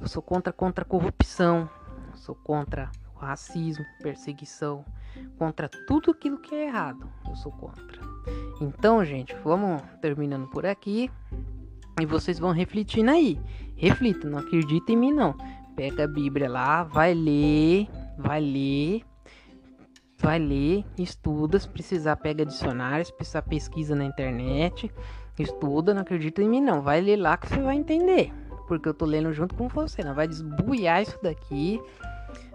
Eu 0.00 0.08
sou 0.08 0.22
contra 0.22 0.52
contra 0.52 0.84
a 0.84 0.88
corrupção, 0.88 1.68
sou 2.14 2.34
contra 2.34 2.90
o 3.14 3.18
racismo, 3.18 3.84
perseguição, 4.02 4.84
contra 5.38 5.68
tudo 5.68 6.10
aquilo 6.10 6.38
que 6.38 6.54
é 6.54 6.66
errado. 6.66 7.08
Eu 7.28 7.36
sou 7.36 7.52
contra. 7.52 8.00
Então, 8.60 9.04
gente, 9.04 9.34
vamos 9.44 9.82
terminando 10.00 10.48
por 10.48 10.66
aqui. 10.66 11.10
E 12.00 12.06
vocês 12.06 12.38
vão 12.38 12.52
refletindo 12.52 13.10
aí. 13.10 13.40
Reflita, 13.76 14.28
não 14.28 14.38
acredita 14.38 14.92
em 14.92 14.96
mim 14.96 15.12
não 15.12 15.34
pega 15.78 16.02
a 16.02 16.08
Bíblia 16.08 16.50
lá, 16.50 16.82
vai 16.82 17.14
ler, 17.14 17.88
vai 18.18 18.40
ler, 18.40 19.04
vai 20.18 20.36
ler, 20.36 20.84
estuda, 20.98 21.56
se 21.56 21.68
precisar 21.68 22.16
pega 22.16 22.44
dicionário, 22.44 23.06
se 23.06 23.12
precisar 23.12 23.42
pesquisa 23.42 23.94
na 23.94 24.04
internet, 24.04 24.90
estuda, 25.38 25.94
não 25.94 26.02
acredita 26.02 26.42
em 26.42 26.48
mim 26.48 26.60
não, 26.60 26.82
vai 26.82 27.00
ler 27.00 27.14
lá 27.14 27.36
que 27.36 27.46
você 27.46 27.60
vai 27.60 27.76
entender, 27.76 28.32
porque 28.66 28.88
eu 28.88 28.94
tô 28.94 29.06
lendo 29.06 29.32
junto 29.32 29.54
com 29.54 29.68
você, 29.68 30.02
não 30.02 30.16
vai 30.16 30.26
desbuiar 30.26 31.00
isso 31.00 31.16
daqui, 31.22 31.80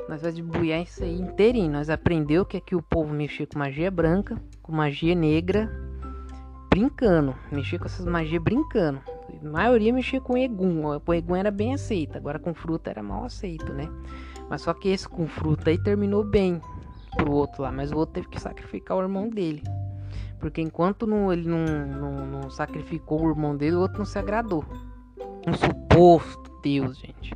nós 0.07 0.21
vamos 0.21 0.35
desbuiar 0.35 0.81
isso 0.81 1.03
aí 1.03 1.19
inteirinho, 1.19 1.71
nós 1.71 1.89
aprendeu 1.89 2.45
que 2.45 2.57
aqui 2.57 2.75
o 2.75 2.81
povo 2.81 3.13
mexia 3.13 3.47
com 3.47 3.57
magia 3.59 3.89
branca, 3.89 4.37
com 4.61 4.71
magia 4.71 5.15
negra, 5.15 5.71
brincando, 6.69 7.35
mexia 7.51 7.79
com 7.79 7.85
essas 7.85 8.05
magias 8.05 8.41
brincando, 8.41 8.99
a 9.41 9.49
maioria 9.49 9.93
mexia 9.93 10.19
com 10.19 10.37
egum. 10.37 10.83
O 10.85 11.13
egum 11.13 11.35
era 11.35 11.51
bem 11.51 11.73
aceito, 11.73 12.17
agora 12.17 12.39
com 12.39 12.53
fruta 12.53 12.89
era 12.89 13.03
mal 13.03 13.25
aceito, 13.25 13.71
né? 13.73 13.89
Mas 14.49 14.61
só 14.61 14.73
que 14.73 14.89
esse 14.89 15.07
com 15.07 15.27
fruta 15.27 15.69
aí 15.69 15.77
terminou 15.77 16.23
bem 16.23 16.59
pro 17.15 17.31
outro 17.31 17.63
lá, 17.63 17.71
mas 17.71 17.91
o 17.91 17.97
outro 17.97 18.15
teve 18.15 18.27
que 18.27 18.41
sacrificar 18.41 18.97
o 18.97 19.01
irmão 19.01 19.29
dele. 19.29 19.63
Porque 20.39 20.61
enquanto 20.61 21.07
não, 21.07 21.31
ele 21.31 21.47
não, 21.47 21.65
não, 21.65 22.25
não 22.25 22.49
sacrificou 22.49 23.23
o 23.23 23.29
irmão 23.29 23.55
dele, 23.55 23.75
o 23.75 23.79
outro 23.79 23.99
não 23.99 24.05
se 24.05 24.19
agradou. 24.19 24.65
Um 25.47 25.53
suposto 25.53 26.51
Deus, 26.63 26.97
gente. 26.97 27.35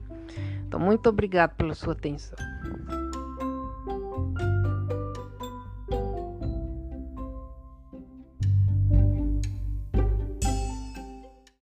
Então, 0.68 0.80
muito 0.80 1.08
obrigado 1.08 1.56
pela 1.56 1.74
sua 1.74 1.94
atenção. 1.94 2.38